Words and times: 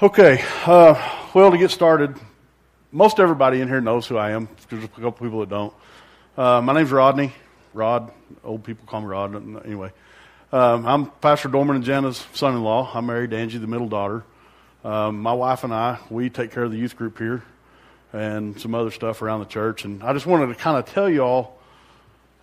Okay, 0.00 0.44
uh, 0.64 0.94
well, 1.34 1.50
to 1.50 1.58
get 1.58 1.72
started, 1.72 2.14
most 2.92 3.18
everybody 3.18 3.60
in 3.60 3.66
here 3.66 3.80
knows 3.80 4.06
who 4.06 4.16
I 4.16 4.30
am. 4.30 4.48
There's 4.70 4.84
a 4.84 4.86
couple 4.86 5.10
people 5.10 5.40
that 5.40 5.48
don't. 5.48 5.74
Uh, 6.36 6.60
my 6.60 6.72
name's 6.72 6.92
Rodney. 6.92 7.32
Rod, 7.74 8.12
old 8.44 8.62
people 8.62 8.86
call 8.86 9.00
me 9.00 9.08
Rod. 9.08 9.34
Anyway, 9.64 9.90
um, 10.52 10.86
I'm 10.86 11.06
Pastor 11.06 11.48
Dorman 11.48 11.74
and 11.74 11.84
Jana's 11.84 12.24
son-in-law. 12.32 12.92
I'm 12.94 13.06
married 13.06 13.32
Angie, 13.32 13.58
the 13.58 13.66
middle 13.66 13.88
daughter. 13.88 14.22
Um, 14.84 15.20
my 15.20 15.32
wife 15.32 15.64
and 15.64 15.74
I, 15.74 15.98
we 16.10 16.30
take 16.30 16.52
care 16.52 16.62
of 16.62 16.70
the 16.70 16.78
youth 16.78 16.94
group 16.94 17.18
here 17.18 17.42
and 18.12 18.60
some 18.60 18.76
other 18.76 18.92
stuff 18.92 19.20
around 19.20 19.40
the 19.40 19.46
church. 19.46 19.84
And 19.84 20.04
I 20.04 20.12
just 20.12 20.26
wanted 20.26 20.46
to 20.46 20.54
kind 20.54 20.78
of 20.78 20.86
tell 20.86 21.10
you 21.10 21.22
all 21.22 21.58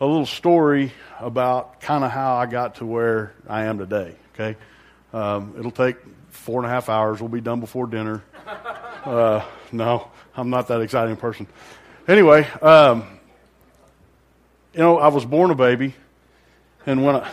a 0.01 0.05
little 0.05 0.25
story 0.25 0.91
about 1.21 1.79
kind 1.79 2.03
of 2.03 2.11
how 2.11 2.35
I 2.35 2.47
got 2.47 2.75
to 2.75 2.85
where 2.85 3.33
I 3.47 3.63
am 3.63 3.77
today. 3.77 4.13
Okay, 4.33 4.57
um, 5.15 5.55
it'll 5.57 5.71
take 5.71 5.95
four 6.29 6.59
and 6.59 6.65
a 6.65 6.69
half 6.69 6.89
hours. 6.89 7.21
We'll 7.21 7.29
be 7.29 7.41
done 7.41 7.59
before 7.59 7.87
dinner. 7.87 8.23
Uh, 9.05 9.45
no, 9.71 10.09
I'm 10.35 10.49
not 10.49 10.67
that 10.69 10.81
exciting 10.81 11.15
person. 11.15 11.45
Anyway, 12.07 12.43
um, 12.59 13.05
you 14.73 14.79
know, 14.79 14.97
I 14.97 15.09
was 15.09 15.23
born 15.23 15.51
a 15.51 15.55
baby, 15.55 15.93
and 16.87 17.05
when 17.05 17.17
I, 17.17 17.31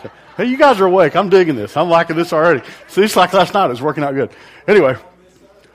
okay. 0.00 0.10
hey, 0.36 0.44
you 0.44 0.58
guys 0.58 0.78
are 0.78 0.84
awake. 0.84 1.16
I'm 1.16 1.30
digging 1.30 1.56
this. 1.56 1.74
I'm 1.74 1.88
liking 1.88 2.16
this 2.16 2.34
already. 2.34 2.60
See, 2.88 3.02
it's 3.02 3.16
like 3.16 3.32
last 3.32 3.54
night. 3.54 3.70
It's 3.70 3.80
working 3.80 4.04
out 4.04 4.12
good. 4.12 4.30
Anyway, 4.68 4.94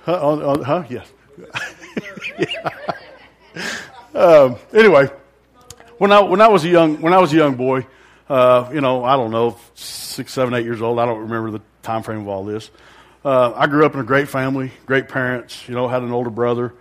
huh? 0.05 0.13
Uh, 0.13 0.63
huh? 0.63 0.83
Yes. 0.87 1.11
yeah. 2.37 2.69
um, 4.13 4.57
anyway, 4.73 5.09
when 5.97 6.11
I 6.11 6.19
when 6.19 6.39
I 6.39 6.49
was 6.49 6.65
a 6.65 6.69
young 6.69 7.01
when 7.01 7.13
I 7.13 7.17
was 7.17 7.33
a 7.33 7.37
young 7.37 7.55
boy, 7.55 7.87
uh, 8.31 8.69
you 8.73 8.79
know, 8.79 9.03
I 9.03 9.17
don't 9.17 9.31
know, 9.31 9.57
six, 9.75 10.31
seven, 10.31 10.53
eight 10.53 10.63
years 10.63 10.81
old. 10.81 10.99
I 10.99 11.05
don't 11.05 11.19
remember 11.19 11.51
the 11.51 11.61
time 11.83 12.01
frame 12.01 12.21
of 12.21 12.29
all 12.29 12.45
this. 12.45 12.71
Uh, 13.25 13.51
I 13.53 13.67
grew 13.67 13.85
up 13.85 13.93
in 13.93 13.99
a 13.99 14.05
great 14.05 14.29
family, 14.29 14.71
great 14.85 15.09
parents. 15.09 15.67
You 15.67 15.75
know, 15.75 15.89
had 15.89 16.01
an 16.01 16.13
older 16.13 16.29
brother, 16.29 16.73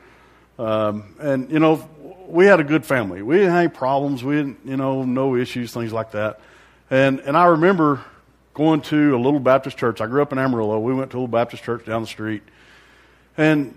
um, 0.61 1.17
and 1.19 1.51
you 1.51 1.59
know, 1.59 1.89
we 2.29 2.47
had 2.47 2.61
a 2.61 2.65
good 2.65 2.87
family. 2.87 3.23
We 3.23 3.39
didn't 3.39 3.51
have 3.51 3.59
any 3.65 3.69
problems. 3.69 4.23
We 4.23 4.37
didn't, 4.37 4.61
you 4.65 4.77
know, 4.77 5.03
no 5.03 5.35
issues, 5.35 5.73
things 5.73 5.93
like 5.93 6.13
that. 6.13 6.39
And 6.89 7.19
and 7.19 7.37
I 7.37 7.47
remember 7.47 8.01
going 8.55 8.83
to 8.83 9.17
a 9.17 9.19
little 9.19 9.41
Baptist 9.41 9.77
church. 9.77 10.01
I 10.01 10.07
grew 10.07 10.23
up 10.23 10.31
in 10.31 10.39
Amarillo. 10.39 10.79
We 10.79 10.95
went 10.95 11.11
to 11.11 11.17
a 11.17 11.19
little 11.19 11.27
Baptist 11.27 11.65
church 11.65 11.85
down 11.85 12.03
the 12.03 12.09
street, 12.09 12.45
and 13.37 13.77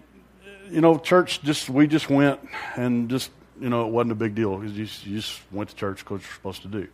you 0.69 0.81
know, 0.81 0.99
church 0.99 1.41
just 1.41 1.71
we 1.71 1.87
just 1.87 2.07
went 2.07 2.39
and 2.75 3.09
just 3.09 3.31
you 3.59 3.69
know 3.69 3.87
it 3.87 3.91
wasn't 3.91 4.11
a 4.11 4.15
big 4.15 4.35
deal. 4.35 4.63
You 4.63 4.69
you 4.69 5.19
just 5.19 5.41
went 5.51 5.71
to 5.71 5.75
church 5.75 5.99
because 6.05 6.21
you're 6.21 6.35
supposed 6.35 6.61
to 6.61 6.67
do. 6.67 6.87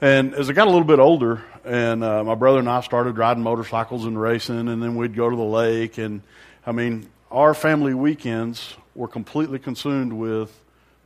And 0.00 0.32
as 0.34 0.48
I 0.48 0.52
got 0.52 0.68
a 0.68 0.70
little 0.70 0.86
bit 0.86 1.00
older, 1.00 1.42
and 1.64 2.04
uh, 2.04 2.22
my 2.22 2.36
brother 2.36 2.60
and 2.60 2.68
I 2.68 2.82
started 2.82 3.18
riding 3.18 3.42
motorcycles 3.42 4.06
and 4.06 4.20
racing, 4.20 4.68
and 4.68 4.80
then 4.80 4.94
we'd 4.94 5.16
go 5.16 5.28
to 5.28 5.34
the 5.34 5.42
lake. 5.42 5.98
And 5.98 6.22
I 6.64 6.70
mean, 6.70 7.08
our 7.32 7.52
family 7.52 7.94
weekends 7.94 8.76
were 8.94 9.08
completely 9.08 9.58
consumed 9.58 10.12
with 10.12 10.56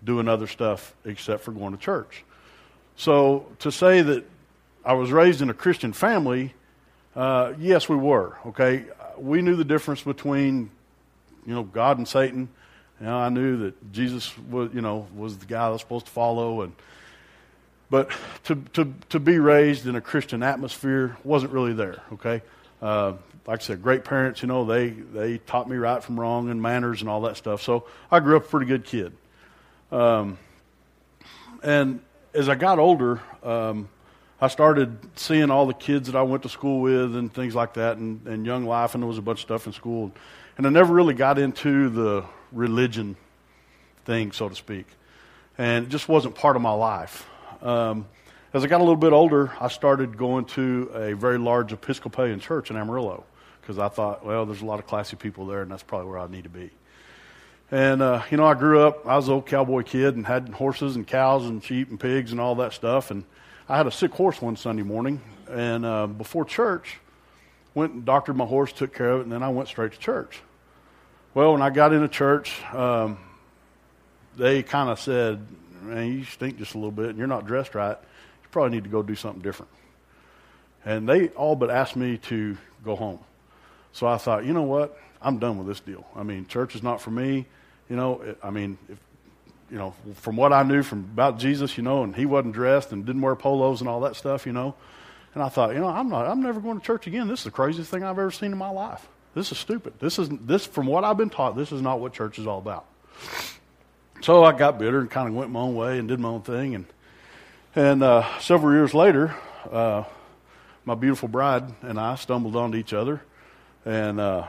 doing 0.05 0.29
other 0.29 0.47
stuff 0.47 0.95
except 1.07 1.43
for 1.43 1.53
going 1.53 1.73
to 1.73 1.79
church. 1.79 2.23
So 2.97 3.47
to 3.61 3.73
say 3.73 4.03
that 4.03 4.25
I 4.85 4.93
was 4.93 5.11
raised 5.11 5.41
in 5.41 5.49
a 5.49 5.55
Christian 5.55 5.95
family, 5.95 6.53
uh, 7.17 7.55
yes, 7.59 7.89
we 7.89 7.97
were. 7.97 8.37
Okay, 8.49 8.85
we 9.17 9.41
knew 9.41 9.57
the 9.57 9.65
difference 9.65 10.03
between 10.03 10.71
you 11.47 11.55
know 11.55 11.63
God 11.63 11.97
and 11.97 12.07
Satan. 12.07 12.47
You 13.01 13.07
know, 13.07 13.17
I 13.17 13.31
knew 13.31 13.57
that 13.57 13.93
Jesus 13.93 14.37
was 14.51 14.69
you 14.75 14.83
know 14.83 15.07
was 15.17 15.39
the 15.39 15.47
guy 15.47 15.65
I 15.65 15.71
was 15.71 15.81
supposed 15.81 16.07
to 16.07 16.13
follow, 16.13 16.61
and 16.61 16.75
but 17.93 18.11
to, 18.45 18.55
to, 18.73 18.91
to 19.11 19.21
be 19.21 19.39
raised 19.39 19.87
in 19.87 19.97
a 19.97 20.01
Christian 20.01 20.43
atmosphere 20.43 21.15
wasn't 21.25 21.53
really 21.53 21.75
there, 21.75 22.03
okay? 22.15 22.41
Uh, 22.81 23.13
like 23.47 23.61
I 23.61 23.63
said, 23.63 23.83
great 23.83 24.03
parents, 24.03 24.41
you 24.41 24.49
know, 24.49 24.65
they, 24.65 24.89
they 24.89 25.37
taught 25.37 25.69
me 25.69 25.77
right 25.77 26.03
from 26.03 26.19
wrong 26.19 26.49
and 26.49 26.63
manners 26.63 27.03
and 27.03 27.11
all 27.11 27.21
that 27.21 27.37
stuff. 27.37 27.61
So 27.61 27.85
I 28.11 28.21
grew 28.21 28.39
up 28.39 28.47
a 28.47 28.49
pretty 28.49 28.65
good 28.65 28.87
kid. 28.87 29.13
Um, 29.91 30.39
and 31.63 32.01
as 32.33 32.49
I 32.49 32.55
got 32.55 32.79
older, 32.79 33.21
um, 33.43 33.91
I 34.41 34.49
started 34.49 34.97
seeing 35.17 35.51
all 35.51 35.67
the 35.67 35.75
kids 35.75 36.07
that 36.07 36.17
I 36.17 36.23
went 36.23 36.45
to 36.45 36.49
school 36.49 36.81
with 36.81 37.15
and 37.15 37.31
things 37.31 37.55
like 37.55 37.75
that 37.75 37.99
and, 37.99 38.27
and 38.27 38.47
Young 38.47 38.65
Life, 38.65 38.95
and 38.95 39.03
there 39.03 39.09
was 39.09 39.19
a 39.19 39.23
bunch 39.23 39.41
of 39.41 39.43
stuff 39.43 39.67
in 39.67 39.75
school. 39.75 40.13
And 40.57 40.67
I 40.67 40.71
never 40.71 40.95
really 40.95 41.13
got 41.13 41.39
into 41.39 41.91
the 41.91 42.25
religion 42.53 43.17
thing, 44.07 44.33
so 44.33 44.49
to 44.49 44.55
speak. 44.55 44.87
And 45.59 45.85
it 45.85 45.89
just 45.91 46.09
wasn't 46.09 46.37
part 46.37 46.57
of 46.57 46.63
my 46.63 46.73
life. 46.73 47.29
Um, 47.63 48.07
as 48.53 48.65
I 48.65 48.67
got 48.67 48.79
a 48.79 48.85
little 48.85 48.97
bit 48.97 49.13
older, 49.13 49.53
I 49.61 49.69
started 49.69 50.19
going 50.19 50.47
to 50.47 50.91
a 50.95 51.15
very 51.15 51.39
large 51.39 51.73
Episcopalian 51.73 52.41
church 52.41 52.71
in 52.71 52.77
Amarillo 52.77 53.25
because 53.61 53.79
I 53.79 53.89
thought, 53.89 54.27
well, 54.27 54.45
there's 54.45 54.63
a 54.63 54.67
lot 54.67 54.81
of 54.81 54.87
classy 54.87 55.17
people 55.17 55.47
there, 55.47 55.63
and 55.63 55.71
that's 55.71 55.85
probably 55.85 56.09
where 56.09 56.19
I 56.19 56.27
need 56.27 56.45
to 56.45 56.51
be. 56.51 56.71
And, 57.71 58.03
uh, 58.03 58.23
you 58.31 58.37
know, 58.37 58.45
I 58.45 58.55
grew 58.55 58.81
up, 58.81 59.07
I 59.07 59.17
was 59.17 59.29
an 59.29 59.35
old 59.35 59.47
cowboy 59.47 59.85
kid 59.85 60.17
and 60.17 60.27
had 60.27 60.49
horses 60.51 60.97
and 60.97 61.07
cows 61.07 61.47
and 61.47 61.63
sheep 61.65 61.89
and 61.89 61.99
pigs 61.99 62.33
and 62.33 62.41
all 62.41 62.57
that 62.57 62.73
stuff. 62.73 63.11
And 63.11 63.25
I 63.69 63.77
had 63.77 63.87
a 63.87 63.93
sick 63.93 64.13
horse 64.13 64.43
one 64.43 64.57
Sunday 64.57 64.83
morning. 64.83 65.23
And 65.49 65.87
uh, 65.87 66.09
before 66.09 66.45
church, 66.45 66.99
went 67.75 67.93
and 67.93 68.05
doctored 68.05 68.37
my 68.37 68.45
horse, 68.45 68.73
took 68.73 68.93
care 68.93 69.13
of 69.13 69.21
it, 69.21 69.23
and 69.23 69.33
then 69.33 69.43
I 69.43 69.49
went 69.49 69.69
straight 69.69 69.93
to 69.93 69.99
church. 69.99 70.43
Well, 71.33 71.53
when 71.53 71.63
I 71.63 71.71
got 71.71 71.95
into 71.95 72.09
church, 72.09 72.61
um, 72.75 73.17
they 74.37 74.63
kind 74.63 74.91
of 74.91 75.01
said, 75.01 75.47
man, 75.83 76.13
you 76.13 76.25
stink 76.25 76.59
just 76.59 76.75
a 76.75 76.79
little 76.79 76.91
bit 76.91 77.11
and 77.11 77.19
you're 77.19 77.27
not 77.27 77.47
dressed 77.47 77.75
right. 77.75 77.97
You 78.43 78.49
probably 78.51 78.71
need 78.71 78.85
to 78.85 78.91
go 78.91 79.03
do 79.03 79.15
something 79.15 79.43
different. 79.43 79.71
And 80.85 81.09
they 81.09 81.29
all 81.29 81.57
but 81.57 81.71
asked 81.71 81.97
me 81.97 82.19
to 82.19 82.57
go 82.85 82.97
home. 82.97 83.21
So 83.93 84.07
I 84.07 84.17
thought, 84.19 84.45
you 84.45 84.53
know 84.53 84.63
what? 84.63 84.99
I'm 85.21 85.39
done 85.39 85.59
with 85.59 85.67
this 85.67 85.81
deal. 85.81 86.07
I 86.17 86.23
mean, 86.23 86.47
church 86.47 86.75
is 86.75 86.83
not 86.83 87.01
for 87.01 87.11
me. 87.11 87.47
You 87.89 87.97
know, 87.97 88.37
I 88.43 88.51
mean, 88.51 88.79
if, 88.89 88.99
you 89.71 89.79
know, 89.79 89.95
from 90.15 90.37
what 90.37 90.53
I 90.53 90.63
knew 90.63 90.83
from 90.83 91.01
about 91.01 91.39
Jesus, 91.39 91.77
you 91.77 91.83
know, 91.83 92.03
and 92.03 92.15
he 92.15 92.27
wasn't 92.27 92.55
dressed 92.55 92.93
and 92.93 93.07
didn't 93.07 93.23
wear 93.23 93.35
polos 93.35 93.81
and 93.81 93.89
all 93.89 94.01
that 94.01 94.17
stuff, 94.17 94.47
you 94.47 94.53
know. 94.53 94.75
And 95.35 95.43
I 95.43 95.49
thought, 95.49 95.73
you 95.73 95.81
know, 95.81 95.89
I'm 95.89 96.09
not, 96.09 96.27
I'm 96.27 96.43
never 96.43 96.61
going 96.61 96.79
to 96.79 96.85
church 96.85 97.07
again. 97.07 97.29
This 97.29 97.41
is 97.41 97.45
the 97.45 97.51
craziest 97.51 97.91
thing 97.91 98.03
I've 98.03 98.19
ever 98.19 98.31
seen 98.31 98.53
in 98.53 98.59
my 98.59 98.69
life. 98.69 99.07
This 99.35 99.51
is 99.51 99.59
stupid. 99.59 99.95
This 99.99 100.19
is 100.19 100.29
this 100.29 100.67
from 100.67 100.87
what 100.87 101.05
I've 101.05 101.17
been 101.17 101.31
taught. 101.31 101.57
This 101.57 101.73
is 101.73 101.81
not 101.81 102.01
what 102.01 102.13
church 102.13 102.39
is 102.39 102.47
all 102.47 102.59
about. 102.59 102.85
So 104.23 104.45
I 104.45 104.53
got 104.53 104.79
bitter 104.79 105.01
and 105.01 105.11
kind 105.11 105.29
of 105.29 105.35
went 105.35 105.51
my 105.51 105.59
own 105.59 105.75
way 105.75 105.99
and 105.99 106.07
did 106.07 106.21
my 106.21 106.29
own 106.29 106.43
thing. 106.43 106.77
And, 106.77 106.87
and 107.75 108.05
uh, 108.05 108.39
several 108.39 108.73
years 108.73 108.95
later, 108.95 109.35
uh, 109.69 110.05
my 110.85 110.95
beautiful 110.95 111.29
bride 111.29 111.65
and 111.83 111.99
I 111.99 112.15
stumbled 112.15 112.55
onto 112.55 112.79
each 112.79 112.93
other. 112.93 113.21
And 113.85 114.21
uh, 114.21 114.47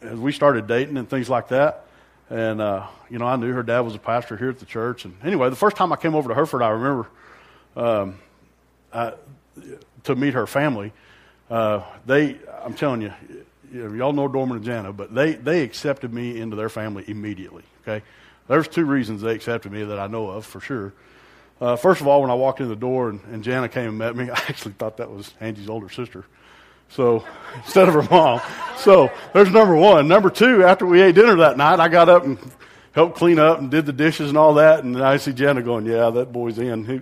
as 0.00 0.16
we 0.16 0.30
started 0.30 0.68
dating 0.68 0.96
and 0.96 1.10
things 1.10 1.28
like 1.28 1.48
that, 1.48 1.86
and, 2.28 2.60
uh, 2.60 2.86
you 3.08 3.18
know, 3.18 3.26
I 3.26 3.34
knew 3.34 3.52
her 3.52 3.64
dad 3.64 3.80
was 3.80 3.96
a 3.96 3.98
pastor 3.98 4.36
here 4.36 4.50
at 4.50 4.60
the 4.60 4.64
church. 4.64 5.04
And 5.04 5.16
anyway, 5.24 5.50
the 5.50 5.56
first 5.56 5.76
time 5.76 5.92
I 5.92 5.96
came 5.96 6.14
over 6.14 6.28
to 6.28 6.34
Hereford, 6.36 6.62
I 6.62 6.68
remember 6.68 7.08
um, 7.74 8.18
I, 8.92 9.14
to 10.04 10.14
meet 10.14 10.34
her 10.34 10.46
family. 10.46 10.92
Uh, 11.50 11.82
they, 12.06 12.38
I'm 12.62 12.74
telling 12.74 13.02
you, 13.02 13.12
y'all 13.72 14.12
know 14.12 14.28
Dorman 14.28 14.58
and 14.58 14.64
Jana, 14.64 14.92
but 14.92 15.12
they, 15.12 15.32
they 15.32 15.64
accepted 15.64 16.14
me 16.14 16.40
into 16.40 16.54
their 16.54 16.68
family 16.68 17.02
immediately. 17.08 17.64
Okay, 17.82 18.04
there's 18.50 18.68
two 18.68 18.84
reasons 18.84 19.22
they 19.22 19.32
accepted 19.32 19.70
me 19.70 19.84
that 19.84 19.98
I 19.98 20.08
know 20.08 20.28
of 20.28 20.44
for 20.44 20.60
sure. 20.60 20.92
Uh, 21.60 21.76
first 21.76 22.00
of 22.00 22.08
all, 22.08 22.20
when 22.22 22.30
I 22.30 22.34
walked 22.34 22.60
in 22.60 22.68
the 22.68 22.76
door 22.76 23.10
and, 23.10 23.20
and 23.30 23.44
Jana 23.44 23.68
came 23.68 23.88
and 23.88 23.98
met 23.98 24.16
me, 24.16 24.28
I 24.30 24.42
actually 24.48 24.72
thought 24.72 24.96
that 24.96 25.10
was 25.10 25.32
Angie's 25.40 25.68
older 25.68 25.88
sister. 25.88 26.24
So 26.88 27.24
instead 27.56 27.88
of 27.88 27.94
her 27.94 28.02
mom. 28.02 28.40
So 28.78 29.10
there's 29.32 29.50
number 29.50 29.76
one. 29.76 30.08
Number 30.08 30.30
two, 30.30 30.64
after 30.64 30.84
we 30.84 31.00
ate 31.00 31.14
dinner 31.14 31.36
that 31.36 31.56
night, 31.56 31.78
I 31.78 31.88
got 31.88 32.08
up 32.08 32.24
and 32.24 32.38
helped 32.92 33.16
clean 33.16 33.38
up 33.38 33.60
and 33.60 33.70
did 33.70 33.86
the 33.86 33.92
dishes 33.92 34.30
and 34.30 34.36
all 34.36 34.54
that. 34.54 34.82
And 34.82 35.00
I 35.00 35.18
see 35.18 35.32
Jana 35.32 35.62
going, 35.62 35.86
yeah, 35.86 36.10
that 36.10 36.32
boy's 36.32 36.58
in. 36.58 36.84
He, 36.84 36.94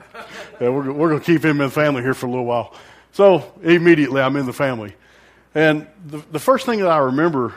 yeah, 0.60 0.68
we're, 0.68 0.92
we're 0.92 1.08
going 1.08 1.20
to 1.20 1.26
keep 1.26 1.42
him 1.42 1.62
in 1.62 1.68
the 1.68 1.72
family 1.72 2.02
here 2.02 2.12
for 2.12 2.26
a 2.26 2.30
little 2.30 2.44
while. 2.44 2.74
So 3.12 3.50
immediately 3.62 4.20
I'm 4.20 4.36
in 4.36 4.44
the 4.44 4.52
family. 4.52 4.94
And 5.54 5.86
the, 6.04 6.18
the 6.30 6.38
first 6.38 6.66
thing 6.66 6.80
that 6.80 6.90
I 6.90 6.98
remember 6.98 7.54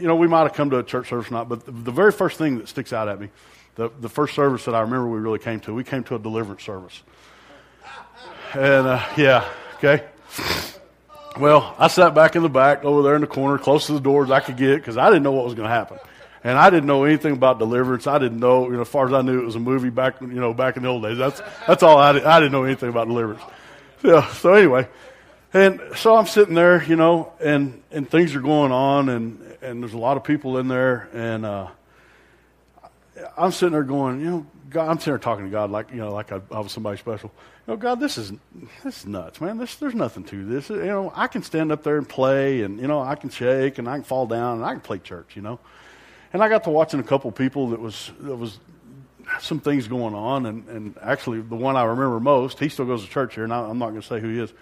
you 0.00 0.06
know, 0.06 0.16
we 0.16 0.28
might 0.28 0.42
have 0.42 0.54
come 0.54 0.70
to 0.70 0.78
a 0.78 0.82
church 0.82 1.08
service 1.08 1.30
or 1.30 1.34
not, 1.34 1.48
but 1.48 1.64
the, 1.64 1.72
the, 1.72 1.90
very 1.90 2.12
first 2.12 2.38
thing 2.38 2.58
that 2.58 2.68
sticks 2.68 2.92
out 2.92 3.08
at 3.08 3.20
me, 3.20 3.28
the, 3.76 3.90
the 4.00 4.08
first 4.08 4.34
service 4.34 4.64
that 4.66 4.74
I 4.74 4.80
remember 4.80 5.08
we 5.08 5.18
really 5.18 5.38
came 5.38 5.60
to, 5.60 5.74
we 5.74 5.84
came 5.84 6.04
to 6.04 6.14
a 6.14 6.18
deliverance 6.18 6.62
service. 6.62 7.02
And, 8.52 8.86
uh, 8.86 9.04
yeah, 9.16 9.48
okay. 9.76 10.04
Well, 11.38 11.74
I 11.78 11.88
sat 11.88 12.14
back 12.14 12.36
in 12.36 12.42
the 12.42 12.48
back 12.48 12.84
over 12.84 13.02
there 13.02 13.16
in 13.16 13.20
the 13.20 13.26
corner, 13.26 13.58
close 13.58 13.86
to 13.86 13.92
the 13.92 14.00
doors 14.00 14.30
I 14.30 14.40
could 14.40 14.56
get, 14.56 14.76
because 14.76 14.96
I 14.96 15.08
didn't 15.08 15.24
know 15.24 15.32
what 15.32 15.44
was 15.44 15.54
going 15.54 15.68
to 15.68 15.74
happen. 15.74 15.98
And 16.44 16.58
I 16.58 16.70
didn't 16.70 16.86
know 16.86 17.04
anything 17.04 17.32
about 17.32 17.58
deliverance. 17.58 18.06
I 18.06 18.18
didn't 18.18 18.38
know, 18.38 18.66
you 18.66 18.74
know, 18.74 18.82
as 18.82 18.88
far 18.88 19.06
as 19.06 19.12
I 19.12 19.22
knew, 19.22 19.40
it 19.40 19.44
was 19.46 19.56
a 19.56 19.60
movie 19.60 19.90
back, 19.90 20.20
you 20.20 20.28
know, 20.28 20.54
back 20.54 20.76
in 20.76 20.84
the 20.84 20.90
old 20.90 21.02
days. 21.02 21.18
That's, 21.18 21.42
that's 21.66 21.82
all 21.82 21.98
I 21.98 22.12
did. 22.12 22.24
I 22.24 22.38
didn't 22.38 22.52
know 22.52 22.64
anything 22.64 22.90
about 22.90 23.08
deliverance. 23.08 23.42
Yeah, 24.04 24.30
so 24.32 24.52
anyway, 24.52 24.86
and 25.54 25.80
so 25.96 26.16
I'm 26.16 26.26
sitting 26.26 26.54
there, 26.54 26.84
you 26.84 26.96
know, 26.96 27.32
and, 27.40 27.82
and 27.90 28.08
things 28.08 28.34
are 28.34 28.40
going 28.40 28.70
on, 28.70 29.08
and, 29.08 29.40
and 29.64 29.82
there's 29.82 29.94
a 29.94 29.98
lot 29.98 30.16
of 30.16 30.24
people 30.24 30.58
in 30.58 30.68
there, 30.68 31.08
and 31.12 31.46
uh, 31.46 31.68
I'm 33.36 33.50
sitting 33.50 33.72
there 33.72 33.82
going, 33.82 34.20
you 34.20 34.30
know, 34.30 34.46
God, 34.70 34.90
I'm 34.90 34.98
sitting 34.98 35.12
there 35.12 35.18
talking 35.18 35.44
to 35.46 35.50
God 35.50 35.70
like, 35.70 35.90
you 35.90 35.96
know, 35.96 36.12
like 36.12 36.32
I, 36.32 36.40
I 36.50 36.60
was 36.60 36.72
somebody 36.72 36.98
special. 36.98 37.32
know, 37.66 37.76
God, 37.76 38.00
this 38.00 38.18
is 38.18 38.32
this 38.84 38.98
is 38.98 39.06
nuts, 39.06 39.40
man. 39.40 39.56
This, 39.58 39.76
there's 39.76 39.94
nothing 39.94 40.24
to 40.24 40.44
this. 40.44 40.68
You 40.68 40.84
know, 40.84 41.12
I 41.14 41.26
can 41.26 41.42
stand 41.42 41.72
up 41.72 41.82
there 41.82 41.96
and 41.96 42.08
play, 42.08 42.62
and 42.62 42.78
you 42.78 42.86
know, 42.86 43.00
I 43.00 43.14
can 43.14 43.30
shake, 43.30 43.78
and 43.78 43.88
I 43.88 43.96
can 43.96 44.04
fall 44.04 44.26
down, 44.26 44.58
and 44.58 44.64
I 44.64 44.72
can 44.72 44.80
play 44.80 44.98
church. 44.98 45.34
You 45.34 45.42
know, 45.42 45.58
and 46.32 46.42
I 46.42 46.48
got 46.48 46.64
to 46.64 46.70
watching 46.70 47.00
a 47.00 47.04
couple 47.04 47.32
people 47.32 47.70
that 47.70 47.80
was 47.80 48.12
that 48.20 48.36
was 48.36 48.58
some 49.40 49.60
things 49.60 49.88
going 49.88 50.14
on, 50.14 50.46
and 50.46 50.68
and 50.68 50.98
actually 51.00 51.40
the 51.40 51.56
one 51.56 51.76
I 51.76 51.84
remember 51.84 52.20
most, 52.20 52.58
he 52.58 52.68
still 52.68 52.84
goes 52.84 53.04
to 53.04 53.10
church 53.10 53.34
here, 53.34 53.44
and 53.44 53.52
I, 53.52 53.60
I'm 53.60 53.78
not 53.78 53.90
going 53.90 54.02
to 54.02 54.06
say 54.06 54.20
who 54.20 54.28
he 54.28 54.40
is, 54.40 54.52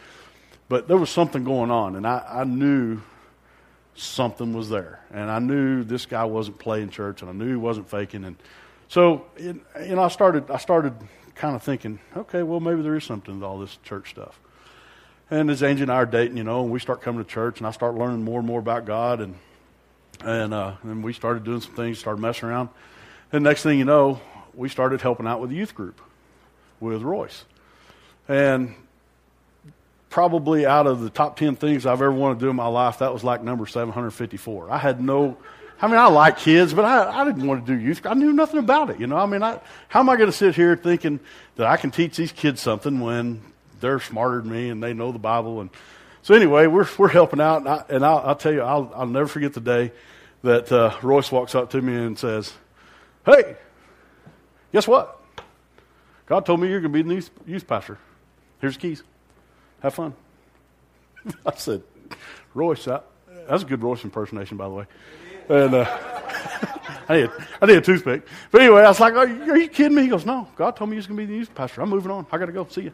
but 0.68 0.86
there 0.86 0.98
was 0.98 1.10
something 1.10 1.42
going 1.42 1.70
on, 1.70 1.96
and 1.96 2.06
I, 2.06 2.24
I 2.28 2.44
knew 2.44 3.00
something 3.94 4.52
was 4.52 4.68
there, 4.68 5.00
and 5.12 5.30
I 5.30 5.38
knew 5.38 5.84
this 5.84 6.06
guy 6.06 6.24
wasn't 6.24 6.58
playing 6.58 6.90
church, 6.90 7.22
and 7.22 7.30
I 7.30 7.34
knew 7.34 7.48
he 7.48 7.56
wasn't 7.56 7.88
faking, 7.88 8.24
and 8.24 8.36
so 8.88 9.24
you 9.40 9.60
know, 9.74 10.02
I 10.02 10.08
started 10.08 10.50
I 10.50 10.58
started 10.58 10.94
kind 11.34 11.56
of 11.56 11.62
thinking, 11.62 11.98
okay, 12.16 12.42
well, 12.42 12.60
maybe 12.60 12.82
there 12.82 12.94
is 12.94 13.04
something 13.04 13.40
to 13.40 13.46
all 13.46 13.58
this 13.58 13.78
church 13.84 14.10
stuff. 14.10 14.38
And 15.30 15.50
as 15.50 15.62
Angie 15.62 15.82
and 15.82 15.90
I 15.90 15.96
are 15.96 16.06
dating, 16.06 16.36
you 16.36 16.44
know, 16.44 16.62
and 16.62 16.70
we 16.70 16.78
start 16.78 17.00
coming 17.00 17.24
to 17.24 17.28
church, 17.28 17.58
and 17.58 17.66
I 17.66 17.70
start 17.70 17.94
learning 17.94 18.22
more 18.22 18.38
and 18.38 18.46
more 18.46 18.60
about 18.60 18.84
God, 18.84 19.20
and 19.20 19.34
and 20.24 20.52
uh, 20.52 20.74
and 20.82 21.02
we 21.02 21.12
started 21.12 21.44
doing 21.44 21.60
some 21.60 21.74
things, 21.74 21.98
started 21.98 22.20
messing 22.20 22.48
around. 22.48 22.68
And 23.32 23.42
next 23.42 23.62
thing 23.62 23.78
you 23.78 23.86
know, 23.86 24.20
we 24.54 24.68
started 24.68 25.00
helping 25.00 25.26
out 25.26 25.40
with 25.40 25.50
the 25.50 25.56
youth 25.56 25.74
group 25.74 26.00
with 26.80 27.02
Royce. 27.02 27.44
And 28.28 28.74
probably 30.12 30.64
out 30.64 30.86
of 30.86 31.00
the 31.00 31.10
top 31.10 31.36
10 31.36 31.56
things 31.56 31.86
I've 31.86 32.00
ever 32.00 32.12
wanted 32.12 32.34
to 32.34 32.46
do 32.46 32.50
in 32.50 32.56
my 32.56 32.68
life, 32.68 32.98
that 32.98 33.12
was 33.12 33.24
like 33.24 33.42
number 33.42 33.66
754. 33.66 34.70
I 34.70 34.78
had 34.78 35.00
no 35.00 35.36
I 35.82 35.88
mean, 35.88 35.96
I 35.96 36.06
like 36.06 36.38
kids, 36.38 36.72
but 36.72 36.84
I, 36.84 37.22
I 37.22 37.24
didn't 37.24 37.44
want 37.44 37.66
to 37.66 37.76
do 37.76 37.78
youth. 37.78 38.06
I 38.06 38.14
knew 38.14 38.32
nothing 38.32 38.60
about 38.60 38.90
it. 38.90 39.00
You 39.00 39.08
know, 39.08 39.16
I 39.16 39.26
mean, 39.26 39.42
I, 39.42 39.58
how 39.88 39.98
am 39.98 40.08
I 40.08 40.14
going 40.14 40.30
to 40.30 40.36
sit 40.36 40.54
here 40.54 40.76
thinking 40.76 41.18
that 41.56 41.66
I 41.66 41.76
can 41.76 41.90
teach 41.90 42.16
these 42.16 42.30
kids 42.30 42.60
something 42.60 43.00
when 43.00 43.42
they're 43.80 43.98
smarter 43.98 44.40
than 44.42 44.52
me 44.52 44.70
and 44.70 44.80
they 44.80 44.94
know 44.94 45.10
the 45.10 45.18
Bible? 45.18 45.60
And 45.60 45.70
so, 46.22 46.36
anyway, 46.36 46.68
we're 46.68 46.86
we're 46.98 47.08
helping 47.08 47.40
out, 47.40 47.62
and, 47.62 47.68
I, 47.68 47.84
and 47.88 48.06
I'll, 48.06 48.18
I'll 48.18 48.36
tell 48.36 48.52
you, 48.52 48.62
I'll, 48.62 48.92
I'll 48.94 49.06
never 49.06 49.26
forget 49.26 49.54
the 49.54 49.60
day 49.60 49.90
that 50.44 50.70
uh, 50.70 50.96
Royce 51.02 51.32
walks 51.32 51.56
up 51.56 51.70
to 51.70 51.82
me 51.82 51.96
and 51.96 52.16
says, 52.16 52.52
"Hey, 53.26 53.56
guess 54.72 54.86
what? 54.86 55.20
God 56.26 56.46
told 56.46 56.60
me 56.60 56.68
you're 56.68 56.80
going 56.80 56.92
to 56.92 57.02
be 57.02 57.08
the 57.08 57.14
youth, 57.16 57.30
youth 57.44 57.66
pastor. 57.66 57.98
Here's 58.60 58.76
the 58.76 58.80
keys. 58.82 59.02
Have 59.82 59.94
fun." 59.94 60.14
I 61.46 61.54
said, 61.56 61.82
"Royce, 62.54 62.84
that, 62.86 63.04
that's 63.48 63.62
a 63.62 63.66
good 63.66 63.82
Royce 63.82 64.04
impersonation, 64.04 64.56
by 64.56 64.64
the 64.64 64.74
way." 64.74 64.86
And 65.48 65.74
uh, 65.74 65.84
I, 67.08 67.16
need, 67.16 67.30
need 67.62 67.76
a 67.76 67.80
toothpick. 67.80 68.26
But 68.50 68.62
anyway, 68.62 68.82
I 68.82 68.88
was 68.88 69.00
like, 69.00 69.14
are 69.14 69.26
you, 69.26 69.52
are 69.52 69.56
you 69.56 69.68
kidding 69.68 69.94
me? 69.94 70.02
He 70.02 70.08
goes, 70.08 70.24
no, 70.24 70.48
God 70.56 70.76
told 70.76 70.90
me 70.90 70.94
he 70.94 70.98
was 70.98 71.06
going 71.06 71.18
to 71.18 71.26
be 71.26 71.26
the 71.26 71.38
youth 71.38 71.54
pastor. 71.54 71.82
I'm 71.82 71.90
moving 71.90 72.10
on. 72.10 72.26
I 72.32 72.38
got 72.38 72.46
to 72.46 72.52
go. 72.52 72.66
See 72.68 72.82
you. 72.82 72.92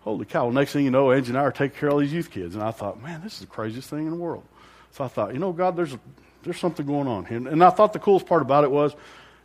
Holy 0.00 0.24
cow. 0.24 0.44
Well, 0.44 0.52
next 0.52 0.72
thing 0.72 0.84
you 0.84 0.90
know, 0.90 1.10
Angie 1.10 1.30
and 1.30 1.38
I 1.38 1.42
are 1.42 1.52
taking 1.52 1.78
care 1.78 1.88
of 1.88 2.00
these 2.00 2.12
youth 2.12 2.30
kids. 2.30 2.54
And 2.54 2.62
I 2.62 2.70
thought, 2.70 3.02
man, 3.02 3.22
this 3.22 3.34
is 3.34 3.40
the 3.40 3.46
craziest 3.46 3.90
thing 3.90 4.06
in 4.06 4.10
the 4.10 4.16
world. 4.16 4.44
So 4.92 5.04
I 5.04 5.08
thought, 5.08 5.32
you 5.32 5.40
know, 5.40 5.52
God, 5.52 5.76
there's, 5.76 5.96
there's 6.42 6.58
something 6.58 6.86
going 6.86 7.08
on. 7.08 7.26
And, 7.26 7.48
and 7.48 7.64
I 7.64 7.70
thought 7.70 7.92
the 7.92 7.98
coolest 7.98 8.26
part 8.26 8.42
about 8.42 8.64
it 8.64 8.70
was, 8.70 8.94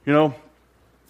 you 0.06 0.14
know, 0.14 0.36